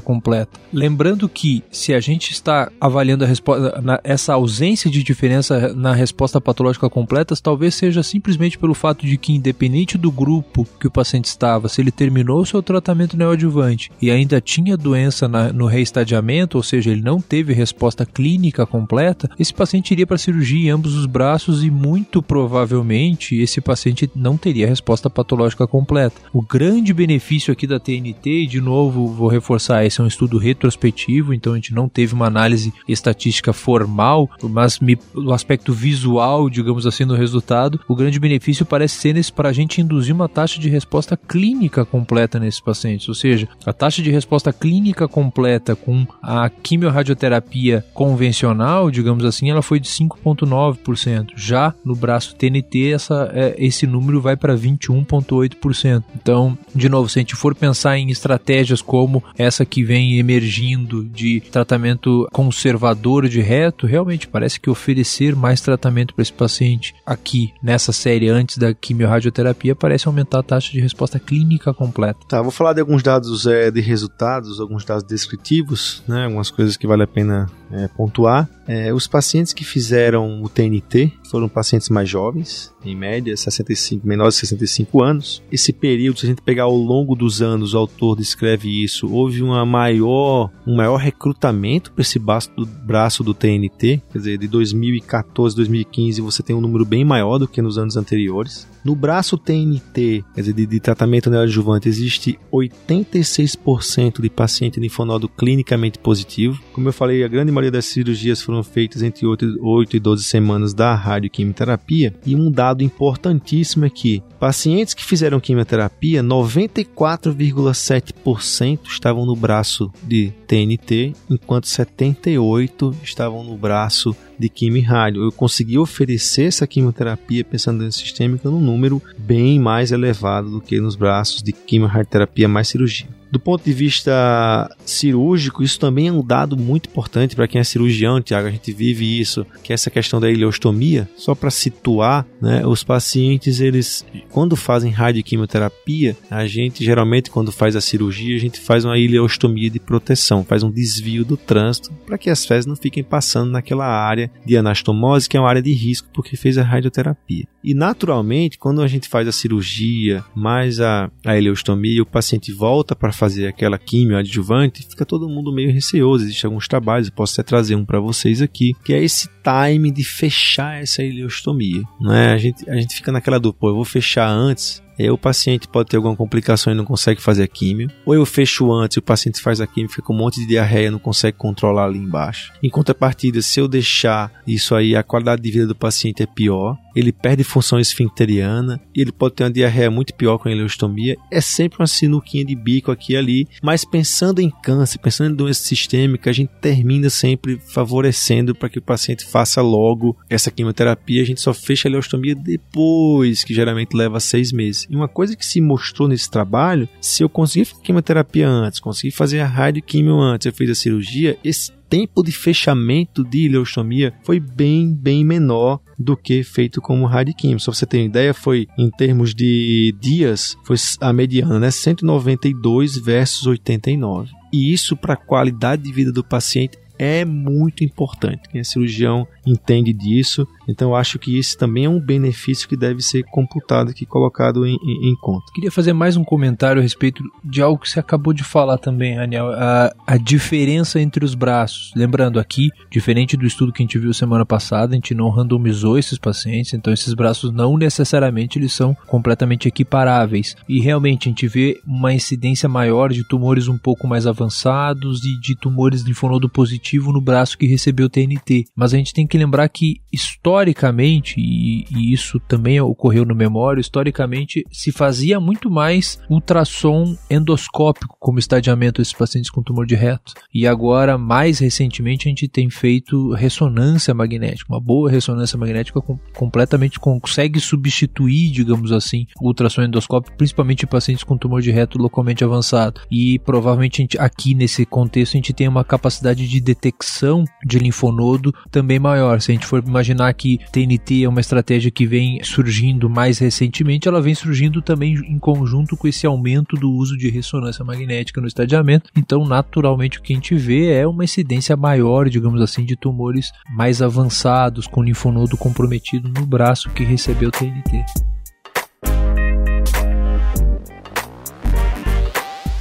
completa. 0.02 0.60
Lembrando 0.72 1.28
que 1.30 1.64
se 1.72 1.94
a 1.94 2.00
gente 2.00 2.32
está 2.32 2.72
avaliando 2.80 3.24
a 3.24 3.28
resposta, 3.28 3.82
essa 4.04 4.34
ausência 4.34 4.90
de 4.90 5.04
diferença 5.04 5.74
na 5.74 5.94
resposta 5.94 6.40
patológica 6.40 6.90
completa, 6.90 7.36
talvez 7.42 7.76
seja 7.76 8.04
simplesmente 8.04 8.58
pelo 8.58 8.74
fato 8.74 9.06
de 9.06 9.18
que, 9.18 9.34
independente 9.34 9.98
do 9.98 10.12
grupo 10.12 10.68
que 10.80 10.88
o 10.88 10.92
paciente 10.92 11.26
estava, 11.26 11.70
se 11.70 11.82
ele 11.82 11.92
terminou 11.92 12.42
o 12.42 12.46
seu 12.46 12.62
tratamento 12.62 13.18
neoadjuvante 13.18 13.92
e 14.02 14.12
ainda 14.12 14.42
tinha 14.42 14.78
doença 14.78 15.28
na, 15.28 15.52
no 15.52 15.66
reestadiamento, 15.66 16.58
ou 16.58 16.64
seja, 16.64 16.92
ele 16.92 17.02
não 17.02 17.20
teve 17.20 17.54
resposta 17.54 18.06
clínica 18.06 18.66
completa, 18.66 19.30
esse 19.40 19.54
paciente 19.54 19.92
iria 19.92 20.08
para 20.08 20.18
cirurgia 20.18 20.68
em 20.68 20.70
ambos 20.70 20.96
os 20.96 21.06
braços 21.06 21.64
e 21.64 21.72
muito 21.72 22.22
provavelmente 22.22 23.36
esse 23.36 23.62
paciente 23.62 24.10
não 24.16 24.38
teria 24.38 24.68
resposta 24.68 25.10
patológica 25.10 25.68
completa. 25.68 26.22
O 26.34 26.42
grande 26.42 26.94
benefício 26.94 27.52
aqui 27.52 27.68
da 27.68 27.80
TNT, 27.80 28.44
e 28.44 28.48
de 28.48 28.62
novo 28.62 29.08
vou 29.08 29.28
reforçar, 29.38 29.86
esse 29.86 30.00
é 30.00 30.04
um 30.04 30.08
estudo 30.08 30.38
retrospectivo, 30.38 31.34
então 31.34 31.54
a 31.54 31.56
gente 31.56 31.74
não 31.74 31.88
teve 31.90 32.14
uma 32.14 32.28
análise 32.28 32.74
estatística 32.88 33.54
formal, 33.54 34.30
mas 34.44 34.80
me, 34.80 34.98
o 35.16 35.32
aspecto 35.32 35.74
visual, 35.74 36.50
digamos 36.50 36.86
assim, 36.86 37.06
no 37.06 37.16
resultado, 37.16 37.80
o 37.88 37.96
grande 37.96 38.20
benefício 38.20 38.66
parece 38.66 38.96
ser 38.96 39.18
para 39.34 39.50
a 39.50 39.54
gente 39.54 39.82
induzir 39.82 40.14
uma 40.14 40.30
taxa 40.30 40.60
de 40.60 40.70
resposta 40.70 41.18
clínica 41.18 41.84
completa 41.84 42.40
nesses 42.40 42.60
pacientes, 42.60 43.08
ou 43.08 43.16
seja, 43.16 43.48
a 43.66 43.74
taxa 43.74 44.02
de 44.02 44.12
resposta 44.12 44.54
clínica 44.54 45.08
completa 45.08 45.76
com 45.76 46.06
a 46.22 46.50
quimiorradioterapia 46.50 47.84
convencional, 47.94 48.92
digamos 48.92 49.26
assim, 49.26 49.50
ela 49.50 49.62
foi 49.62 49.80
de 49.80 49.88
5,9%. 49.88 51.30
Já 51.36 51.74
no 51.84 51.96
braço 51.96 52.36
TNT, 52.36 52.92
essa, 52.94 53.32
é, 53.34 53.56
esse 53.58 53.88
número 53.88 54.22
vai 54.22 54.36
para 54.36 54.56
21,8%. 54.56 56.04
Então, 56.16 56.58
de 56.76 56.90
novo, 56.90 57.10
se 57.10 57.20
a 57.20 57.22
gente 57.22 57.36
for 57.36 57.56
pensar 57.56 57.98
em 57.98 58.10
estratégias 58.10 58.82
como 58.82 59.24
essa 59.38 59.66
que 59.66 59.84
vem 59.84 60.20
emergindo 60.20 61.04
de 61.04 61.42
tratamento 61.42 62.28
conservador 62.32 63.28
de 63.28 63.42
reto, 63.42 63.88
realmente 63.88 64.28
parece 64.28 64.60
que 64.60 64.70
oferecer 64.70 65.36
mais 65.36 65.62
tratamento 65.62 66.14
para 66.14 66.22
esse 66.22 66.34
paciente 66.34 66.96
aqui 67.06 67.54
nessa 67.62 67.92
série 67.92 68.30
antes 68.30 68.58
da 68.58 68.74
quimiorradioterapia 68.74 69.76
parece 69.76 70.08
aumentar 70.08 70.40
a 70.40 70.44
taxa 70.44 70.72
de 70.72 70.80
resposta 70.80 71.20
clínica 71.20 71.74
completa. 71.74 72.20
Tá, 72.28 72.42
vou 72.42 72.52
falar 72.52 72.74
de 72.74 72.82
alguns 72.82 73.04
dados 73.04 73.46
é, 73.46 73.72
de 73.72 73.82
resultados, 73.82 74.60
alguns 74.60 74.86
dados 74.86 75.04
descritivos, 75.04 76.04
né, 76.08 76.26
algumas 76.26 76.50
coisas 76.52 76.78
que 76.78 76.88
vale 76.88 77.04
a 77.04 77.08
pena 77.08 77.50
é, 77.72 77.88
pontuar. 77.88 78.50
É, 78.68 78.94
os 78.94 79.08
pacientes 79.08 79.54
que 79.54 79.64
fizeram 79.64 80.44
o 80.44 80.50
TNT 80.50 81.14
foram 81.30 81.48
pacientes 81.48 81.90
mais 81.90 82.10
jovens, 82.10 82.74
em 82.84 82.96
média 82.96 83.36
65, 83.36 84.06
menores 84.06 84.36
de 84.36 84.42
65 84.42 85.04
anos. 85.04 85.42
Esse 85.52 85.72
período, 85.72 86.20
se 86.20 86.26
a 86.26 86.30
gente 86.30 86.42
pegar 86.42 86.64
ao 86.64 86.76
longo 86.76 87.16
dos 87.16 87.42
anos, 87.42 87.74
o 87.74 87.78
autor 87.78 88.18
descreve 88.18 88.84
isso, 88.84 89.12
houve 89.12 89.42
uma 89.42 89.66
maior, 89.66 90.52
um 90.66 90.76
maior 90.76 90.98
recrutamento 90.98 91.92
para 91.92 92.02
esse 92.02 92.20
braço 92.20 92.52
do, 92.56 92.66
braço 92.66 93.24
do 93.24 93.34
TNT, 93.34 94.02
quer 94.12 94.18
dizer, 94.18 94.38
de 94.38 94.48
2014, 94.48 95.56
2015 95.56 96.22
você 96.22 96.44
tem 96.44 96.56
um 96.56 96.62
número 96.62 96.86
bem 96.86 97.06
maior 97.06 97.38
do 97.38 97.48
que 97.48 97.62
nos 97.62 97.78
anos 97.78 97.96
anteriores. 97.96 98.68
No 98.84 98.96
braço 98.96 99.38
TNT, 99.38 100.24
quer 100.34 100.42
dizer, 100.42 100.54
de, 100.54 100.66
de 100.66 100.80
tratamento 100.80 101.30
neoadjuvante, 101.30 101.90
existe 101.90 102.40
86% 102.52 104.22
de 104.22 104.30
paciente 104.30 104.80
linfonodo 104.80 105.28
clinicamente 105.28 106.00
positivo. 106.00 106.62
Como 106.72 106.88
eu 106.88 106.94
falei, 106.94 107.24
a 107.24 107.28
grande 107.28 107.52
maioria 107.52 107.72
das 107.72 107.86
cirurgias 107.86 108.42
foram 108.42 108.57
feitas 108.64 109.02
entre 109.02 109.26
8, 109.26 109.58
8 109.62 109.98
e 109.98 110.00
12 110.00 110.24
semanas 110.24 110.74
da 110.74 110.96
radioquimioterapia. 110.96 112.14
E 112.26 112.34
um 112.36 112.50
dado 112.52 112.84
importantíssimo 112.84 113.86
é 113.86 113.90
que 113.90 114.24
pacientes 114.40 114.94
que 114.94 115.04
fizeram 115.04 115.40
quimioterapia, 115.40 116.24
94,7% 116.24 118.80
estavam 118.86 119.26
no 119.26 119.36
braço 119.36 119.92
de 120.04 120.32
TNT, 120.48 121.14
enquanto 121.30 121.66
78% 121.66 122.96
estavam 123.04 123.44
no 123.44 123.58
braço 123.58 124.16
de 124.38 124.50
quimio 124.50 124.80
e 124.80 124.82
rádio. 124.82 125.24
Eu 125.24 125.32
consegui 125.32 125.78
oferecer 125.78 126.46
essa 126.46 126.68
quimioterapia 126.68 127.44
pensando 127.44 127.84
em 127.84 127.92
sistêmica 127.92 128.50
num 128.50 128.60
número 128.60 129.02
bem 129.18 129.60
mais 129.60 129.92
elevado 129.92 130.50
do 130.50 130.62
que 130.62 130.80
nos 130.80 130.96
braços 130.96 131.42
de 131.42 131.52
quimio-radioterapia 131.52 132.48
mais 132.48 132.68
cirurgia. 132.68 133.17
Do 133.32 133.40
ponto 133.40 133.64
de 133.64 133.74
vista 133.74 134.70
cirúrgico, 134.86 135.64
isso 135.64 135.80
também 135.80 136.08
é 136.08 136.12
um 136.12 136.24
dado 136.24 136.58
muito 136.58 136.90
importante 136.90 137.36
para 137.36 137.48
quem 137.48 137.60
é 137.60 137.64
cirurgião, 137.64 138.22
Tiago. 138.22 138.48
A 138.48 138.52
gente 138.52 138.72
vive 138.72 139.20
isso, 139.20 139.46
que 139.64 139.74
é 139.74 139.76
essa 139.76 139.90
questão 139.90 140.20
da 140.20 140.30
ileostomia. 140.30 141.10
Só 141.16 141.36
para 141.36 141.52
situar, 141.52 142.26
né, 142.42 142.66
os 142.66 142.84
pacientes 142.84 143.60
eles 143.60 144.06
quando 144.30 144.56
fazem 144.56 144.92
radioquimioterapia, 144.92 146.16
a 146.30 146.46
gente 146.48 146.84
geralmente 146.84 147.30
quando 147.30 147.52
faz 147.52 147.76
a 147.76 147.82
cirurgia, 147.82 148.36
a 148.36 148.40
gente 148.40 148.60
faz 148.60 148.86
uma 148.86 148.98
ileostomia 148.98 149.70
de 149.70 149.80
proteção, 149.80 150.44
faz 150.44 150.64
um 150.64 150.72
desvio 150.72 151.26
do 151.26 151.36
trânsito 151.36 151.92
para 152.06 152.18
que 152.18 152.30
as 152.30 152.46
fezes 152.46 152.66
não 152.66 152.76
fiquem 152.76 153.04
passando 153.04 153.52
naquela 153.52 153.86
área 153.86 154.32
de 154.46 154.56
anastomose, 154.56 155.28
que 155.28 155.36
é 155.36 155.40
uma 155.40 155.50
área 155.50 155.62
de 155.62 155.74
risco 155.74 156.08
porque 156.14 156.38
fez 156.38 156.58
a 156.58 156.64
radioterapia. 156.64 157.46
E 157.64 157.74
naturalmente, 157.74 158.58
quando 158.58 158.82
a 158.82 158.88
gente 158.88 159.10
faz 159.10 159.28
a 159.28 159.32
cirurgia 159.32 160.24
mais 160.34 160.80
a, 160.80 161.12
a 161.26 161.38
ileostomia, 161.38 162.02
o 162.02 162.06
paciente 162.06 162.54
volta 162.54 162.96
para 162.96 163.12
fazer 163.18 163.48
aquela 163.48 163.78
quimio 163.78 164.18
adjuvante, 164.18 164.88
fica 164.88 165.06
todo 165.06 165.28
mundo 165.28 165.52
meio 165.52 165.72
receoso. 165.72 166.26
Existem 166.26 166.48
alguns 166.48 166.68
trabalhos, 166.68 167.10
posso 167.10 167.40
até 167.40 167.48
trazer 167.48 167.76
um 167.76 167.86
para 167.86 168.00
vocês 168.00 168.42
aqui, 168.42 168.74
que 168.84 168.94
é 168.94 169.04
esse 169.04 169.28
time 169.44 169.92
de 169.92 170.04
fechar 170.04 170.82
essa 170.82 171.04
ileostomia. 171.04 171.84
Não 172.00 172.14
é? 172.14 172.34
a, 172.34 172.38
gente, 172.38 172.70
a 172.70 172.76
gente 172.76 172.96
fica 172.96 173.12
naquela 173.12 173.40
dúvida, 173.40 173.60
pô, 173.60 173.70
eu 173.70 173.76
vou 173.76 173.86
fechar 173.86 174.30
antes 174.30 174.82
é, 174.98 175.12
o 175.12 175.18
paciente 175.18 175.68
pode 175.68 175.90
ter 175.90 175.98
alguma 175.98 176.16
complicação 176.16 176.74
e 176.74 176.76
não 176.76 176.86
consegue 176.86 177.22
fazer 177.22 177.44
a 177.44 177.48
químio, 177.48 177.90
ou 178.06 178.16
eu 178.16 178.26
fecho 178.26 178.72
antes 178.72 178.98
e 178.98 179.00
o 179.00 179.04
paciente 179.04 179.42
faz 179.42 179.62
a 179.62 179.68
químio, 179.68 179.90
fica 179.90 180.02
com 180.02 180.14
um 180.14 180.18
monte 180.18 180.40
de 180.40 180.48
diarreia, 180.48 180.92
não 180.92 181.00
consegue 181.00 181.38
controlar 181.38 181.86
ali 181.86 182.00
embaixo. 182.00 182.54
Em 182.62 182.70
contrapartida, 182.70 183.42
se 183.42 183.60
eu 183.60 183.68
deixar 183.68 184.32
isso 184.46 184.76
aí, 184.76 184.96
a 184.96 185.04
qualidade 185.04 185.42
de 185.42 185.52
vida 185.52 185.68
do 185.68 185.76
paciente 185.76 186.24
é 186.24 186.26
pior, 186.26 186.78
ele 186.96 187.12
perde 187.12 187.44
função 187.44 187.80
esfincteriana, 187.80 188.82
e 188.96 189.02
ele 189.02 189.12
pode 189.12 189.36
ter 189.36 189.44
uma 189.44 189.52
diarreia 189.52 189.92
muito 189.92 190.14
pior 190.16 190.38
com 190.38 190.50
a 190.50 190.52
ileostomia. 190.52 191.16
É 191.32 191.40
sempre 191.40 191.80
uma 191.80 191.88
sinuquinha 191.88 192.44
de 192.44 192.56
bico 192.56 192.92
aqui 192.92 193.14
e 193.14 193.18
ali, 193.18 193.48
mas 193.62 193.86
pensando 193.86 194.42
em 194.42 194.50
câncer, 194.50 194.98
pensando 194.98 195.32
em 195.32 195.36
doença 195.36 195.62
sistêmica, 195.62 196.30
a 196.30 196.34
gente 196.34 196.52
termina 196.60 197.10
sempre 197.10 197.60
favorecendo 197.60 198.56
para 198.56 198.70
que 198.70 198.80
o 198.80 198.82
paciente 198.82 199.26
faça 199.26 199.62
logo 199.62 200.18
essa 200.30 200.50
quimioterapia. 200.50 201.22
A 201.22 201.26
gente 201.26 201.42
só 201.42 201.54
fecha 201.54 201.88
a 201.88 201.90
ileostomia 201.90 202.34
depois, 202.34 203.44
que 203.44 203.54
geralmente 203.54 203.96
leva 203.96 204.20
seis 204.20 204.52
meses. 204.52 204.87
E 204.90 204.96
uma 204.96 205.08
coisa 205.08 205.36
que 205.36 205.46
se 205.46 205.60
mostrou 205.62 206.08
nesse 206.08 206.30
trabalho, 206.30 206.88
se 207.02 207.24
eu 207.24 207.30
conseguir 207.30 207.66
fazer 207.66 207.82
quimioterapia 207.82 208.48
antes, 208.48 208.80
conseguir 208.80 209.12
fazer 209.12 209.40
a 209.40 209.48
radioquimio 209.48 210.20
antes, 210.20 210.46
eu 210.46 210.54
fiz 210.54 210.70
a 210.70 210.76
cirurgia, 210.76 211.38
esse 211.44 211.72
tempo 211.90 212.24
de 212.24 212.32
fechamento 212.32 213.24
de 213.24 213.46
ileostomia 213.46 214.14
foi 214.24 214.40
bem, 214.40 214.94
bem 214.94 215.24
menor 215.24 215.80
do 215.98 216.16
que 216.16 216.44
feito 216.44 216.82
como 216.82 217.06
radioquimio. 217.06 217.60
Só 217.60 217.72
você 217.72 217.86
ter 217.86 217.98
uma 218.00 218.06
ideia, 218.06 218.34
foi 218.34 218.68
em 218.78 218.90
termos 218.90 219.34
de 219.34 219.96
dias, 220.00 220.58
foi 220.64 220.76
a 221.02 221.12
mediana, 221.12 221.60
né? 221.60 221.72
192 221.72 222.98
versus 222.98 223.46
89. 223.48 224.32
E 224.52 224.72
isso 224.74 224.96
para 224.96 225.14
a 225.14 225.18
qualidade 225.18 225.84
de 225.84 225.92
vida 225.92 226.12
do 226.12 226.24
paciente 226.24 226.78
é 227.00 227.24
muito 227.24 227.84
importante. 227.84 228.50
Quem 228.50 228.62
é 228.62 228.64
cirurgião 228.64 229.28
entende 229.52 229.94
disso, 229.94 230.48
então 230.68 230.96
acho 230.96 231.18
que 231.18 231.38
esse 231.38 231.58
também 231.58 231.86
é 231.86 231.90
um 231.90 232.00
benefício 232.00 232.68
que 232.68 232.76
deve 232.76 233.02
ser 233.02 233.24
computado 233.24 233.90
aqui, 233.90 234.06
colocado 234.06 234.66
em, 234.66 234.78
em, 234.84 235.10
em, 235.10 235.16
conta. 235.16 235.52
Queria 235.54 235.72
fazer 235.72 235.94
mais 235.94 236.18
um 236.18 236.24
comentário 236.24 236.80
a 236.80 236.84
respeito 236.84 237.24
de 237.44 237.62
algo 237.62 237.80
que 237.80 237.90
você 237.90 238.00
acabou 238.00 238.34
de 238.34 238.44
falar 238.44 238.78
também, 238.78 239.18
Aniel, 239.18 239.48
a, 239.54 239.94
a 240.06 240.18
diferença 240.18 241.00
entre 241.00 241.24
os 241.24 241.34
braços. 241.34 241.92
Lembrando 241.96 242.40
aqui, 242.40 242.70
diferente 242.90 243.38
do 243.38 243.46
estudo 243.46 243.72
que 243.72 243.82
a 243.82 243.86
gente 243.86 243.98
viu 243.98 244.14
semana 244.14 244.46
passada, 244.46 244.94
a 244.94 244.96
gente 244.96 245.16
não 245.16 245.30
randomizou 245.30 245.98
esses 245.98 246.18
pacientes, 246.18 246.74
então 246.74 246.94
esses 246.94 247.14
braços 247.14 247.52
não 247.52 247.78
necessariamente 247.78 248.60
eles 248.60 248.74
são 248.74 248.96
completamente 249.08 249.68
equiparáveis. 249.68 250.56
E 250.68 250.80
realmente 250.80 251.28
a 251.28 251.32
gente 251.32 251.48
vê 251.48 251.80
uma 251.86 252.14
incidência 252.14 252.68
maior 252.68 253.12
de 253.12 253.28
tumores 253.28 253.68
um 253.68 253.78
pouco 253.78 254.08
mais 254.08 254.28
avançados 254.28 255.24
e 255.24 255.40
de 255.40 255.56
tumores 255.56 256.02
linfonodo 256.02 256.50
positivo 256.50 257.12
no 257.12 257.22
braço 257.22 257.58
que 257.58 257.66
recebeu 257.66 258.10
TNT. 258.10 258.66
Mas 258.76 258.94
a 258.94 258.98
gente 258.98 259.14
tem 259.14 259.28
que 259.28 259.37
lembrar 259.38 259.68
que 259.70 260.02
historicamente, 260.12 261.36
e, 261.40 261.86
e 261.92 262.14
isso 262.14 262.40
também 262.40 262.80
ocorreu 262.82 263.26
no 263.26 263.36
memória, 263.36 263.80
historicamente 263.80 264.66
se 264.72 264.92
fazia 264.92 265.40
muito 265.40 265.70
mais 265.70 266.20
ultrassom 266.30 267.16
endoscópico 267.30 268.18
como 268.20 268.40
estadiamento 268.40 269.02
desses 269.02 269.14
pacientes 269.14 269.50
com 269.50 269.62
tumor 269.62 269.86
de 269.86 269.96
reto. 269.96 270.34
E 270.54 270.66
agora, 270.66 271.18
mais 271.18 271.60
recentemente, 271.60 272.28
a 272.28 272.30
gente 272.30 272.48
tem 272.48 272.70
feito 272.70 273.34
ressonância 273.34 274.14
magnética. 274.14 274.74
Uma 274.74 274.82
boa 274.82 275.10
ressonância 275.10 275.58
magnética 275.58 276.02
com, 276.02 276.18
completamente 276.34 277.00
consegue 277.00 277.60
substituir, 277.60 278.52
digamos 278.52 278.92
assim, 278.92 279.28
o 279.40 279.48
ultrassom 279.48 279.84
endoscópico, 279.84 280.38
principalmente 280.38 280.84
em 280.84 280.88
pacientes 280.88 281.24
com 281.24 281.38
tumor 281.38 281.62
de 281.62 281.72
reto 281.72 281.98
localmente 281.98 282.44
avançado. 282.44 283.02
E 283.12 283.40
provavelmente 283.40 283.98
gente, 283.98 284.18
aqui 284.20 284.54
nesse 284.54 284.86
contexto 284.86 285.34
a 285.34 285.38
gente 285.38 285.54
tem 285.54 285.68
uma 285.68 285.84
capacidade 285.84 286.48
de 286.48 286.60
detecção 286.60 287.44
de 287.66 287.80
linfonodo 287.80 288.54
também 288.72 289.00
maior. 289.00 289.27
Se 289.40 289.52
a 289.52 289.54
gente 289.54 289.66
for 289.66 289.84
imaginar 289.86 290.34
que 290.34 290.60
TNT 290.72 291.24
é 291.24 291.30
uma 291.30 291.42
estratégia 291.42 291.92
que 291.92 292.06
vem 292.06 292.44
surgindo 292.44 293.10
mais 293.10 293.40
recentemente, 293.40 294.08
ela 294.08 294.22
vem 294.22 294.34
surgindo 294.34 294.82
também 294.82 295.16
em 295.16 295.40
conjunto 295.40 295.96
com 295.98 296.08
esse 296.08 296.26
aumento 296.26 296.76
do 296.76 296.92
uso 296.92 297.18
de 297.18 297.30
ressonância 297.30 297.84
magnética 297.84 298.42
no 298.42 298.48
estadiamento. 298.48 299.10
Então, 299.16 299.46
naturalmente, 299.46 300.20
o 300.20 300.22
que 300.22 300.34
a 300.34 300.36
gente 300.36 300.56
vê 300.56 300.92
é 300.92 301.08
uma 301.08 301.24
incidência 301.24 301.76
maior, 301.76 302.30
digamos 302.30 302.62
assim, 302.62 302.86
de 302.86 302.96
tumores 302.96 303.52
mais 303.76 304.02
avançados, 304.02 304.88
com 304.88 305.04
linfonodo 305.04 305.58
comprometido 305.58 306.30
no 306.30 306.46
braço 306.46 306.90
que 306.90 307.04
recebeu 307.04 307.52
TNT. 307.52 308.04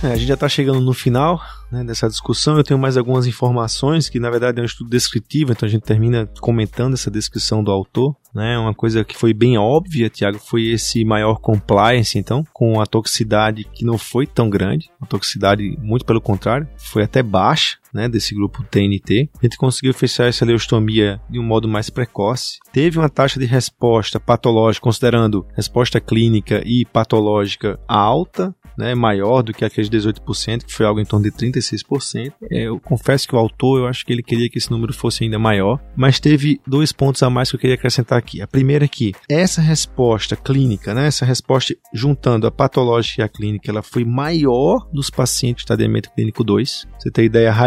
É, 0.03 0.09
a 0.09 0.17
gente 0.17 0.29
já 0.29 0.35
está 0.35 0.49
chegando 0.49 0.81
no 0.81 0.93
final 0.93 1.41
né, 1.71 1.85
dessa 1.85 2.09
discussão. 2.09 2.57
Eu 2.57 2.65
tenho 2.65 2.79
mais 2.79 2.97
algumas 2.97 3.27
informações 3.27 4.09
que, 4.09 4.21
na 4.21 4.31
verdade, 4.31 4.59
é 4.59 4.63
um 4.63 4.67
estudo 4.67 4.91
descritivo, 4.91 5.53
então 5.53 5.67
a 5.67 5.71
gente 5.71 5.83
termina 5.83 6.29
comentando 6.41 6.95
essa 6.95 7.11
descrição 7.11 7.63
do 7.63 7.71
autor. 7.71 8.15
Né, 8.35 8.59
uma 8.59 8.75
coisa 8.75 9.03
que 9.03 9.17
foi 9.17 9.33
bem 9.33 9.57
óbvia, 9.57 10.11
Tiago, 10.11 10.39
foi 10.39 10.67
esse 10.67 11.03
maior 11.07 11.37
compliance, 11.37 12.19
então, 12.19 12.45
com 12.53 12.79
a 12.79 12.85
toxicidade 12.85 13.65
que 13.73 13.83
não 13.83 13.97
foi 13.97 14.27
tão 14.27 14.51
grande, 14.51 14.91
a 15.01 15.07
toxicidade, 15.07 15.75
muito 15.81 16.05
pelo 16.05 16.21
contrário, 16.21 16.69
foi 16.77 17.03
até 17.03 17.23
baixa, 17.23 17.79
né, 17.95 18.11
desse 18.11 18.35
grupo 18.35 18.63
TNT. 18.65 19.31
A 19.41 19.47
gente 19.47 19.57
conseguiu 19.57 19.95
fechar 19.95 20.27
essa 20.27 20.45
leucemia 20.45 21.19
de 21.31 21.39
um 21.39 21.43
modo 21.43 21.67
mais 21.67 21.89
precoce. 21.89 22.59
Teve 22.71 22.99
uma 22.99 23.09
taxa 23.09 23.41
de 23.41 23.47
resposta 23.47 24.21
patológica, 24.21 24.85
considerando 24.85 25.47
resposta 25.55 25.99
clínica 25.99 26.63
e 26.67 26.85
patológica 26.85 27.81
alta, 27.89 28.55
né, 28.79 28.95
maior 28.95 29.43
do 29.43 29.53
que 29.53 29.65
aqueles 29.65 29.89
18%, 29.91 30.65
que 30.65 30.73
foi 30.73 30.87
algo 30.87 31.01
em 31.01 31.05
torno 31.05 31.25
de 31.25 31.33
36%. 31.33 32.33
É, 32.51 32.63
eu 32.63 32.79
confesso 32.81 33.29
que 33.29 33.35
o 33.35 33.39
autor, 33.39 33.81
eu 33.81 33.87
acho 33.87 34.05
que 34.05 34.13
ele 34.13 34.23
queria 34.23 34.49
que 34.49 34.59
esse 34.59 34.71
número 34.71 34.93
fosse 34.93 35.25
ainda 35.25 35.39
maior, 35.39 35.81
mas 35.97 36.21
teve 36.21 36.61
dois 36.67 36.93
pontos 36.93 37.23
a 37.23 37.31
mais 37.31 37.51
que 37.51 37.57
eu 37.57 37.61
queria 37.61 37.75
acrescentar 37.75 38.19
aqui. 38.19 38.41
A 38.41 38.47
primeira 38.47 38.85
é 38.85 38.89
que 38.89 39.13
essa 39.29 39.61
resposta 39.61 40.37
clínica, 40.37 40.95
né, 40.95 41.07
essa 41.07 41.25
resposta 41.25 41.75
juntando 41.93 42.47
a 42.47 42.51
patológica 42.51 43.23
e 43.23 43.25
a 43.25 43.29
clínica, 43.29 43.71
ela 43.71 43.83
foi 43.83 44.05
maior 44.05 44.89
dos 44.93 45.11
pacientes 45.11 45.57
de 45.57 45.63
estadiamento 45.63 46.11
clínico 46.15 46.45
2. 46.45 46.87
Você 46.99 47.11
tem 47.11 47.27
ideia, 47.27 47.51
a 47.51 47.67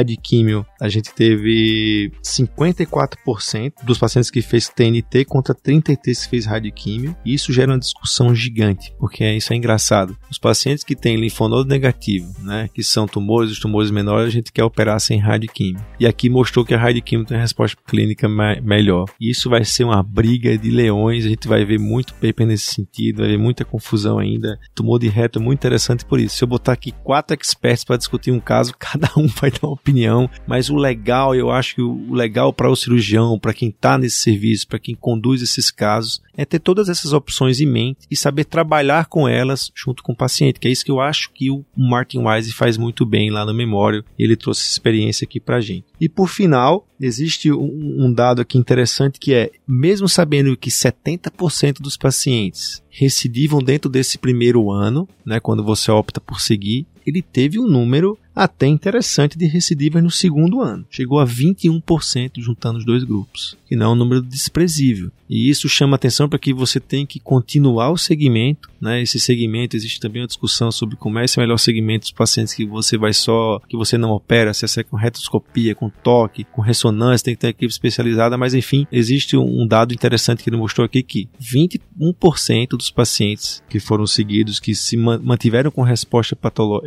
a 0.82 0.88
gente 0.88 1.14
teve 1.14 2.12
54% 2.24 3.74
dos 3.84 3.98
pacientes 3.98 4.32
que 4.32 4.42
fez 4.42 4.70
TNT 4.70 5.26
contra 5.26 5.54
33% 5.54 6.24
que 6.24 6.30
fez 6.30 6.46
radioquímio. 6.46 7.16
Isso 7.26 7.52
gera 7.52 7.72
uma 7.72 7.80
discussão 7.80 8.34
gigante, 8.34 8.94
porque 8.98 9.30
isso 9.32 9.54
é 9.54 9.56
engraçado. 9.56 10.18
Os 10.32 10.38
pacientes 10.38 10.84
que 10.84 10.96
têm 11.00 11.16
linfonodo 11.16 11.68
negativo, 11.68 12.34
né, 12.44 12.70
que 12.74 12.84
são 12.84 13.08
tumores, 13.08 13.52
os 13.52 13.60
tumores 13.60 13.92
menores, 13.92 14.28
a 14.28 14.32
gente 14.32 14.52
quer 14.52 14.64
operar 14.64 15.00
sem 15.00 15.20
radioquímio. 15.20 15.84
E 16.00 16.06
aqui 16.06 16.30
mostrou 16.30 16.66
que 16.66 16.74
a 16.74 16.78
radioquímio 16.78 17.26
tem 17.26 17.38
resposta 17.38 17.78
clínica 17.88 18.28
melhor. 18.62 19.06
E 19.20 19.30
isso 19.30 19.50
vai 19.50 19.64
ser 19.64 19.84
uma 19.84 20.04
briga 20.04 20.58
de 20.58 20.70
leões, 20.70 21.26
a 21.26 21.30
gente 21.30 21.48
vai 21.48 21.66
ver 21.66 21.80
muito 21.80 22.14
paper 22.16 22.46
nesse 22.46 22.74
sentido, 22.74 23.20
vai 23.20 23.30
ver 23.30 23.38
muita 23.38 23.66
confusão 23.66 24.20
ainda. 24.20 24.60
Tumor 24.76 25.00
de 25.00 25.08
reto 25.08 25.40
é 25.40 25.42
muito 25.42 25.60
interessante 25.60 26.06
por 26.06 26.20
isso. 26.20 26.38
Se 26.38 26.44
eu 26.44 26.48
botar 26.48 26.74
aqui 26.74 26.92
quatro 27.04 27.36
experts 27.40 27.84
para 27.84 27.98
discutir 27.98 28.32
um 28.32 28.40
caso, 28.40 28.74
cada 28.80 29.10
um 29.18 29.28
vai 29.28 29.52
dar 29.52 29.60
uma 29.64 29.74
opinião, 29.74 30.30
mas 30.48 30.70
o 30.70 30.76
legal, 30.76 31.36
eu 31.36 31.52
acho 31.52 31.76
que 31.76 31.82
o 31.82 32.14
legal 32.14 32.52
para 32.52 32.70
o 32.70 32.76
cirurgião, 32.76 33.40
para 33.40 33.54
quem 33.54 33.70
está 33.70 33.98
nesse 33.98 34.18
serviço, 34.18 34.68
para 34.68 34.80
quem 34.80 34.96
conduz 34.96 35.42
esses 35.42 35.72
casos, 35.72 36.22
é 36.36 36.46
ter 36.46 36.60
todas 36.60 36.90
essas 36.90 37.14
opções 37.14 37.60
em 37.60 37.66
mente 37.66 38.08
e 38.10 38.16
saber 38.16 38.46
trabalhar 38.46 39.06
com 39.06 39.28
elas 39.28 39.72
junto 39.76 40.02
com 40.02 40.14
o 40.14 40.16
paciente, 40.16 40.60
que 40.60 40.68
é 40.68 40.72
isso 40.72 40.86
que 40.86 40.89
eu 40.90 41.00
acho 41.00 41.32
que 41.32 41.50
o 41.50 41.64
Martin 41.76 42.20
Wise 42.20 42.54
faz 42.54 42.78
muito 42.78 43.06
bem 43.06 43.30
lá 43.30 43.46
no 43.46 43.54
Memório. 43.54 44.04
Ele 44.18 44.36
trouxe 44.36 44.62
essa 44.62 44.72
experiência 44.72 45.26
aqui 45.26 45.40
pra 45.40 45.62
gente. 45.62 45.86
E 46.00 46.08
por 46.08 46.30
final, 46.30 46.88
existe 47.00 47.52
um, 47.52 48.06
um 48.06 48.14
dado 48.14 48.42
aqui 48.42 48.58
interessante 48.58 49.20
que 49.20 49.34
é, 49.34 49.52
mesmo 49.68 50.08
sabendo 50.08 50.56
que 50.56 50.70
70% 50.70 51.82
dos 51.82 51.98
pacientes 51.98 52.82
recidivam 52.90 53.62
dentro 53.62 53.90
desse 53.90 54.18
primeiro 54.18 54.72
ano, 54.72 55.08
né, 55.26 55.40
quando 55.40 55.64
você 55.64 55.92
opta 55.92 56.20
por 56.20 56.42
seguir, 56.42 56.86
ele 57.06 57.22
teve 57.22 57.60
um 57.60 57.68
número 57.68 58.18
até 58.36 58.68
interessante 58.68 59.38
de 59.38 59.46
recidivas 59.46 60.02
no 60.02 60.12
segundo 60.12 60.62
ano. 60.62 60.86
Chegou 60.90 61.20
a 61.20 61.26
21% 61.26 62.32
juntando 62.38 62.78
os 62.78 62.86
dois 62.86 63.04
grupos, 63.04 63.58
que 63.68 63.76
não 63.76 63.88
é 63.88 63.90
um 63.90 63.96
número 63.96 64.22
desprezível. 64.22 65.12
E 65.30 65.50
isso 65.50 65.68
chama 65.68 65.96
atenção 65.96 66.30
para 66.30 66.40
que 66.40 66.54
você 66.54 66.80
tem 66.80 67.06
que 67.06 67.20
continuar 67.20 67.90
o 67.90 67.98
segmento, 67.98 68.70
né? 68.80 69.02
Esse 69.02 69.20
segmento 69.20 69.76
existe 69.76 70.00
também 70.00 70.22
uma 70.22 70.28
discussão 70.28 70.72
sobre 70.72 70.96
como 70.96 71.20
é 71.20 71.26
esse 71.26 71.40
melhor 71.40 71.58
segmento 71.58 72.04
dos 72.04 72.12
pacientes 72.12 72.54
que 72.54 72.66
você 72.66 72.98
vai 72.98 73.14
só, 73.14 73.60
que 73.68 73.76
você 73.76 73.98
não 73.98 74.12
opera, 74.12 74.54
se 74.54 74.66
é 74.80 74.84
com 74.84 74.96
retoscopia, 74.96 75.76
com 75.76 75.89
com 75.90 76.02
toque, 76.02 76.44
com 76.44 76.62
ressonância, 76.62 77.26
tem 77.26 77.36
que 77.36 77.42
ter 77.42 77.50
equipe 77.50 77.72
especializada, 77.72 78.38
mas 78.38 78.54
enfim, 78.54 78.86
existe 78.92 79.36
um 79.36 79.68
dado 79.68 79.94
interessante 79.94 80.44
que 80.44 80.50
ele 80.50 80.58
mostrou 80.58 80.86
aqui 80.86 81.04
que 81.04 81.28
21% 81.42 82.70
dos 82.70 82.92
pacientes 82.92 83.64
que 83.70 83.80
foram 83.80 84.06
seguidos, 84.06 84.60
que 84.60 84.76
se 84.76 84.96
mantiveram 84.96 85.72
com 85.72 85.82
resposta 85.82 86.38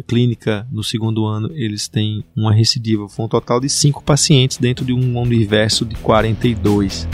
clínica 0.07 0.67
no 0.71 0.83
segundo 0.83 1.27
ano, 1.27 1.51
eles 1.55 1.89
têm 1.89 2.25
uma 2.37 2.53
recidiva. 2.53 3.09
Foi 3.09 3.25
um 3.25 3.29
total 3.29 3.61
de 3.61 3.69
5 3.69 4.03
pacientes 4.03 4.59
dentro 4.59 4.85
de 4.85 4.93
um 4.93 5.19
universo 5.21 5.85
de 5.85 5.97
42. 5.97 7.09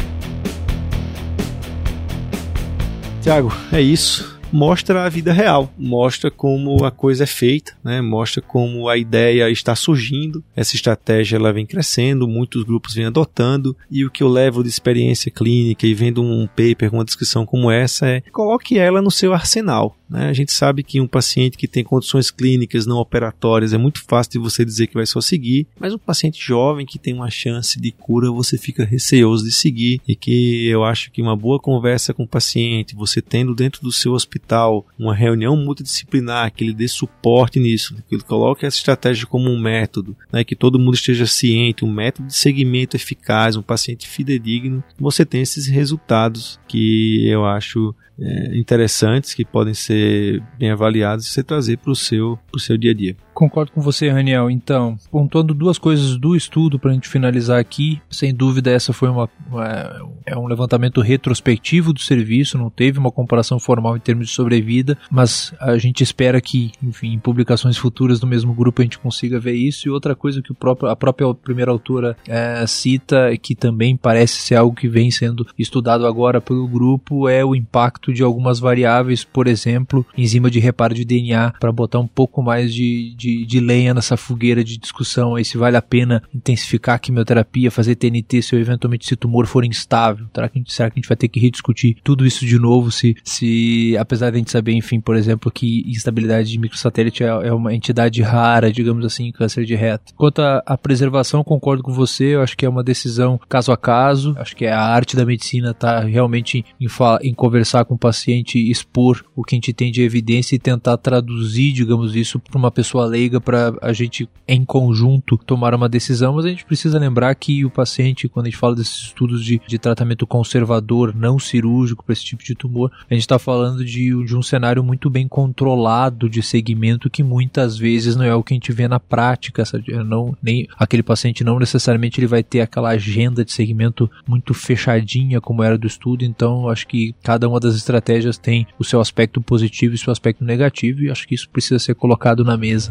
Tiago, 3.22 3.52
é 3.72 3.80
isso 3.80 4.37
mostra 4.52 5.04
a 5.04 5.08
vida 5.08 5.32
real, 5.32 5.72
mostra 5.78 6.30
como 6.30 6.84
a 6.84 6.90
coisa 6.90 7.24
é 7.24 7.26
feita, 7.26 7.72
né? 7.82 8.00
mostra 8.00 8.42
como 8.42 8.88
a 8.88 8.96
ideia 8.96 9.50
está 9.50 9.74
surgindo, 9.74 10.42
essa 10.54 10.74
estratégia 10.74 11.36
ela 11.36 11.52
vem 11.52 11.66
crescendo, 11.66 12.28
muitos 12.28 12.64
grupos 12.64 12.94
vêm 12.94 13.06
adotando, 13.06 13.76
e 13.90 14.04
o 14.04 14.10
que 14.10 14.22
eu 14.22 14.28
levo 14.28 14.62
de 14.62 14.68
experiência 14.68 15.30
clínica 15.30 15.86
e 15.86 15.94
vendo 15.94 16.22
um 16.22 16.46
paper 16.46 16.94
uma 16.94 17.04
descrição 17.04 17.44
como 17.44 17.70
essa 17.70 18.06
é 18.06 18.20
coloque 18.32 18.78
ela 18.78 19.02
no 19.02 19.10
seu 19.10 19.32
arsenal. 19.32 19.97
Né? 20.08 20.28
A 20.28 20.32
gente 20.32 20.52
sabe 20.52 20.82
que 20.82 21.00
um 21.00 21.06
paciente 21.06 21.58
que 21.58 21.68
tem 21.68 21.84
condições 21.84 22.30
clínicas 22.30 22.86
não 22.86 22.96
operatórias 22.96 23.72
é 23.72 23.78
muito 23.78 24.02
fácil 24.04 24.32
de 24.32 24.38
você 24.38 24.64
dizer 24.64 24.86
que 24.86 24.94
vai 24.94 25.06
só 25.06 25.20
seguir, 25.20 25.66
mas 25.78 25.92
um 25.92 25.98
paciente 25.98 26.40
jovem 26.42 26.86
que 26.86 26.98
tem 26.98 27.14
uma 27.14 27.30
chance 27.30 27.78
de 27.80 27.92
cura, 27.92 28.30
você 28.30 28.56
fica 28.56 28.84
receoso 28.84 29.44
de 29.44 29.52
seguir 29.52 30.00
e 30.06 30.14
que 30.14 30.66
eu 30.66 30.84
acho 30.84 31.10
que 31.10 31.20
uma 31.20 31.36
boa 31.36 31.58
conversa 31.58 32.14
com 32.14 32.22
o 32.22 32.28
paciente, 32.28 32.94
você 32.94 33.20
tendo 33.20 33.54
dentro 33.54 33.82
do 33.82 33.92
seu 33.92 34.12
hospital 34.12 34.86
uma 34.98 35.14
reunião 35.14 35.56
multidisciplinar 35.56 36.52
que 36.52 36.64
ele 36.64 36.72
dê 36.72 36.88
suporte 36.88 37.60
nisso, 37.60 37.94
que 38.08 38.14
ele 38.14 38.22
coloque 38.22 38.64
essa 38.64 38.76
estratégia 38.76 39.26
como 39.26 39.50
um 39.50 39.58
método, 39.58 40.16
né? 40.32 40.44
que 40.44 40.56
todo 40.56 40.78
mundo 40.78 40.94
esteja 40.94 41.26
ciente, 41.26 41.84
um 41.84 41.92
método 41.92 42.28
de 42.28 42.34
segmento 42.34 42.96
eficaz, 42.96 43.56
um 43.56 43.62
paciente 43.62 44.08
fidedigno, 44.08 44.82
você 44.98 45.24
tem 45.24 45.42
esses 45.42 45.66
resultados 45.66 46.58
que 46.66 47.26
eu 47.28 47.44
acho 47.44 47.94
é, 48.20 48.56
interessantes 48.56 49.34
que 49.34 49.44
podem 49.44 49.74
ser 49.74 50.42
bem 50.58 50.70
avaliados 50.70 51.26
e 51.26 51.30
você 51.30 51.42
trazer 51.42 51.78
para 51.78 51.92
o 51.92 51.96
seu, 51.96 52.38
seu 52.58 52.76
dia 52.76 52.90
a 52.90 52.94
dia. 52.94 53.16
Concordo 53.38 53.70
com 53.70 53.80
você, 53.80 54.08
Raniel. 54.08 54.50
Então, 54.50 54.98
pontuando 55.12 55.54
duas 55.54 55.78
coisas 55.78 56.16
do 56.16 56.34
estudo 56.34 56.76
para 56.76 56.90
a 56.90 56.94
gente 56.94 57.08
finalizar 57.08 57.60
aqui, 57.60 58.02
sem 58.10 58.34
dúvida 58.34 58.68
essa 58.68 58.92
foi 58.92 59.08
uma, 59.08 59.30
uma, 59.48 60.10
é 60.26 60.36
um 60.36 60.48
levantamento 60.48 61.00
retrospectivo 61.00 61.92
do 61.92 62.00
serviço, 62.00 62.58
não 62.58 62.68
teve 62.68 62.98
uma 62.98 63.12
comparação 63.12 63.60
formal 63.60 63.96
em 63.96 64.00
termos 64.00 64.26
de 64.26 64.34
sobrevida, 64.34 64.98
mas 65.08 65.54
a 65.60 65.78
gente 65.78 66.02
espera 66.02 66.40
que, 66.40 66.72
enfim, 66.82 67.12
em 67.12 67.18
publicações 67.20 67.76
futuras 67.76 68.18
do 68.18 68.26
mesmo 68.26 68.52
grupo 68.52 68.82
a 68.82 68.84
gente 68.84 68.98
consiga 68.98 69.38
ver 69.38 69.54
isso. 69.54 69.86
E 69.86 69.90
outra 69.92 70.16
coisa 70.16 70.42
que 70.42 70.50
o 70.50 70.54
próprio, 70.56 70.90
a 70.90 70.96
própria 70.96 71.32
primeira 71.32 71.70
autora 71.70 72.16
é, 72.26 72.66
cita, 72.66 73.36
que 73.40 73.54
também 73.54 73.96
parece 73.96 74.40
ser 74.40 74.56
algo 74.56 74.74
que 74.74 74.88
vem 74.88 75.12
sendo 75.12 75.46
estudado 75.56 76.08
agora 76.08 76.40
pelo 76.40 76.66
grupo, 76.66 77.28
é 77.28 77.44
o 77.44 77.54
impacto 77.54 78.12
de 78.12 78.24
algumas 78.24 78.58
variáveis, 78.58 79.22
por 79.22 79.46
exemplo, 79.46 80.04
enzima 80.16 80.50
de 80.50 80.58
reparo 80.58 80.92
de 80.92 81.04
DNA, 81.04 81.52
para 81.60 81.70
botar 81.70 82.00
um 82.00 82.08
pouco 82.08 82.42
mais 82.42 82.74
de, 82.74 83.14
de 83.16 83.27
de, 83.28 83.44
de 83.44 83.60
lenha 83.60 83.92
nessa 83.92 84.16
fogueira 84.16 84.64
de 84.64 84.78
discussão 84.78 85.34
aí 85.34 85.44
se 85.44 85.58
vale 85.58 85.76
a 85.76 85.82
pena 85.82 86.22
intensificar 86.34 86.96
a 86.96 86.98
quimioterapia, 86.98 87.70
fazer 87.70 87.94
TNT 87.94 88.42
se 88.42 88.56
eventualmente 88.56 89.04
esse 89.04 89.16
tumor 89.16 89.46
for 89.46 89.64
instável. 89.64 90.26
Será 90.34 90.48
que, 90.48 90.58
a 90.58 90.60
gente, 90.60 90.72
será 90.72 90.90
que 90.90 90.98
a 90.98 91.00
gente 91.00 91.08
vai 91.08 91.16
ter 91.16 91.28
que 91.28 91.40
rediscutir 91.40 91.96
tudo 92.02 92.26
isso 92.26 92.46
de 92.46 92.58
novo 92.58 92.90
se, 92.90 93.14
se 93.22 93.96
apesar 93.98 94.30
de 94.30 94.36
a 94.36 94.38
gente 94.38 94.50
saber, 94.50 94.72
enfim, 94.72 95.00
por 95.00 95.16
exemplo, 95.16 95.50
que 95.50 95.84
instabilidade 95.86 96.50
de 96.50 96.58
microsatélite 96.58 97.22
é, 97.22 97.26
é 97.26 97.52
uma 97.52 97.74
entidade 97.74 98.22
rara, 98.22 98.72
digamos 98.72 99.04
assim, 99.04 99.26
em 99.26 99.32
câncer 99.32 99.64
de 99.64 99.74
reto. 99.74 100.14
Quanto 100.16 100.40
à 100.40 100.78
preservação, 100.78 101.44
concordo 101.44 101.82
com 101.82 101.92
você, 101.92 102.34
eu 102.34 102.42
acho 102.42 102.56
que 102.56 102.64
é 102.64 102.68
uma 102.68 102.82
decisão 102.82 103.38
caso 103.48 103.72
a 103.72 103.76
caso, 103.76 104.34
acho 104.38 104.56
que 104.56 104.64
é 104.64 104.72
a 104.72 104.80
arte 104.80 105.16
da 105.16 105.26
medicina 105.26 105.74
tá 105.74 106.00
realmente 106.00 106.64
em, 106.80 106.86
em 107.22 107.34
conversar 107.34 107.84
com 107.84 107.94
o 107.94 107.98
paciente, 107.98 108.70
expor 108.70 109.24
o 109.36 109.42
que 109.42 109.54
a 109.54 109.56
gente 109.56 109.72
tem 109.72 109.90
de 109.92 110.02
evidência 110.02 110.54
e 110.54 110.58
tentar 110.58 110.96
traduzir, 110.96 111.72
digamos 111.72 112.14
isso, 112.14 112.38
para 112.38 112.58
uma 112.58 112.70
pessoa 112.70 113.06
leiga 113.06 113.17
para 113.40 113.74
a 113.80 113.92
gente, 113.92 114.28
em 114.46 114.64
conjunto, 114.64 115.36
tomar 115.36 115.74
uma 115.74 115.88
decisão, 115.88 116.34
mas 116.34 116.44
a 116.44 116.48
gente 116.48 116.64
precisa 116.64 116.98
lembrar 116.98 117.34
que 117.34 117.64
o 117.64 117.70
paciente, 117.70 118.28
quando 118.28 118.46
a 118.46 118.50
gente 118.50 118.58
fala 118.58 118.76
desses 118.76 119.06
estudos 119.06 119.44
de, 119.44 119.60
de 119.66 119.78
tratamento 119.78 120.26
conservador, 120.26 121.14
não 121.14 121.38
cirúrgico 121.38 122.04
para 122.04 122.12
esse 122.12 122.24
tipo 122.24 122.42
de 122.44 122.54
tumor, 122.54 122.90
a 123.10 123.14
gente 123.14 123.22
está 123.22 123.38
falando 123.38 123.84
de, 123.84 124.24
de 124.24 124.36
um 124.36 124.42
cenário 124.42 124.82
muito 124.82 125.10
bem 125.10 125.26
controlado 125.26 126.28
de 126.28 126.42
segmento 126.42 127.10
que 127.10 127.22
muitas 127.22 127.76
vezes 127.76 128.16
não 128.16 128.24
é 128.24 128.34
o 128.34 128.42
que 128.42 128.54
a 128.54 128.56
gente 128.56 128.72
vê 128.72 128.86
na 128.86 129.00
prática. 129.00 129.62
Essa, 129.62 129.82
não, 130.04 130.36
nem 130.42 130.68
aquele 130.78 131.02
paciente 131.02 131.44
não 131.44 131.58
necessariamente 131.58 132.20
ele 132.20 132.26
vai 132.26 132.42
ter 132.42 132.60
aquela 132.60 132.90
agenda 132.90 133.44
de 133.44 133.52
segmento 133.52 134.10
muito 134.26 134.54
fechadinha 134.54 135.40
como 135.40 135.62
era 135.62 135.78
do 135.78 135.86
estudo, 135.86 136.24
então 136.24 136.68
acho 136.68 136.86
que 136.86 137.14
cada 137.22 137.48
uma 137.48 137.60
das 137.60 137.74
estratégias 137.74 138.38
tem 138.38 138.66
o 138.78 138.84
seu 138.84 139.00
aspecto 139.00 139.40
positivo 139.40 139.94
e 139.94 139.96
o 139.96 139.98
seu 139.98 140.12
aspecto 140.12 140.44
negativo 140.44 141.02
e 141.02 141.10
acho 141.10 141.26
que 141.26 141.34
isso 141.34 141.48
precisa 141.50 141.78
ser 141.78 141.94
colocado 141.94 142.44
na 142.44 142.56
mesa. 142.56 142.90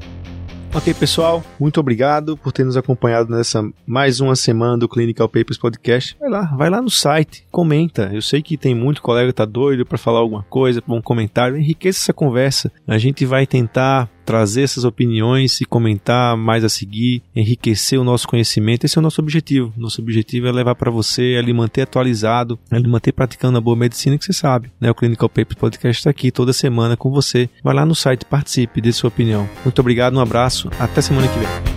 Ok, 0.78 0.94
pessoal, 0.94 1.44
muito 1.60 1.80
obrigado 1.80 2.38
por 2.38 2.52
ter 2.52 2.64
nos 2.64 2.78
acompanhado 2.78 3.36
nessa 3.36 3.68
mais 3.84 4.20
uma 4.20 4.36
semana 4.36 4.78
do 4.78 4.88
Clinical 4.88 5.28
Papers 5.28 5.58
Podcast. 5.58 6.16
Vai 6.20 6.30
lá, 6.30 6.56
vai 6.56 6.70
lá 6.70 6.80
no 6.80 6.90
site, 6.92 7.44
comenta. 7.50 8.12
Eu 8.14 8.22
sei 8.22 8.44
que 8.44 8.56
tem 8.56 8.76
muito 8.76 9.02
colega 9.02 9.30
que 9.30 9.34
tá 9.34 9.44
doido 9.44 9.88
para 9.88 9.98
falar 9.98 10.20
alguma 10.20 10.44
coisa, 10.44 10.84
um 10.88 11.02
comentário, 11.02 11.58
enriqueça 11.58 12.04
essa 12.04 12.14
conversa. 12.14 12.72
A 12.88 13.00
gente 13.00 13.26
vai 13.26 13.48
tentar 13.48 14.08
trazer 14.28 14.64
essas 14.64 14.84
opiniões 14.84 15.62
e 15.62 15.66
comentar 15.66 16.36
mais 16.36 16.66
a 16.66 16.70
seguir, 16.70 17.24
enriquecer 17.34 17.98
o 17.98 18.04
nosso 18.04 18.28
conhecimento. 18.28 18.84
Esse 18.84 18.98
é 18.98 19.00
o 19.00 19.02
nosso 19.02 19.22
objetivo. 19.22 19.74
Nosso 19.78 20.02
objetivo 20.02 20.48
é 20.48 20.52
levar 20.52 20.76
para 20.76 20.92
você, 20.92 21.36
é 21.36 21.42
lhe 21.42 21.54
manter 21.54 21.84
atualizado, 21.84 22.60
é 22.70 22.78
lhe 22.78 22.90
manter 22.90 23.14
praticando 23.14 23.58
a 23.58 23.62
boa 23.62 23.78
medicina 23.78 24.18
que 24.18 24.26
você 24.26 24.34
sabe. 24.34 24.70
Né? 24.82 24.92
O 24.92 24.96
Clinical 24.96 25.30
Papers 25.30 25.58
Podcast 25.58 26.02
está 26.02 26.10
aqui 26.10 26.30
toda 26.30 26.52
semana 26.52 26.98
com 26.98 27.10
você. 27.10 27.50
Vai 27.64 27.74
lá 27.74 27.86
no 27.86 27.96
site, 27.96 28.26
participe, 28.26 28.82
dê 28.82 28.92
sua 28.92 29.08
opinião. 29.08 29.50
Muito 29.64 29.80
obrigado, 29.80 30.18
um 30.18 30.22
abraço, 30.22 30.70
até 30.78 31.02
semana 31.02 31.30
que 31.30 31.40
vem. 31.40 31.77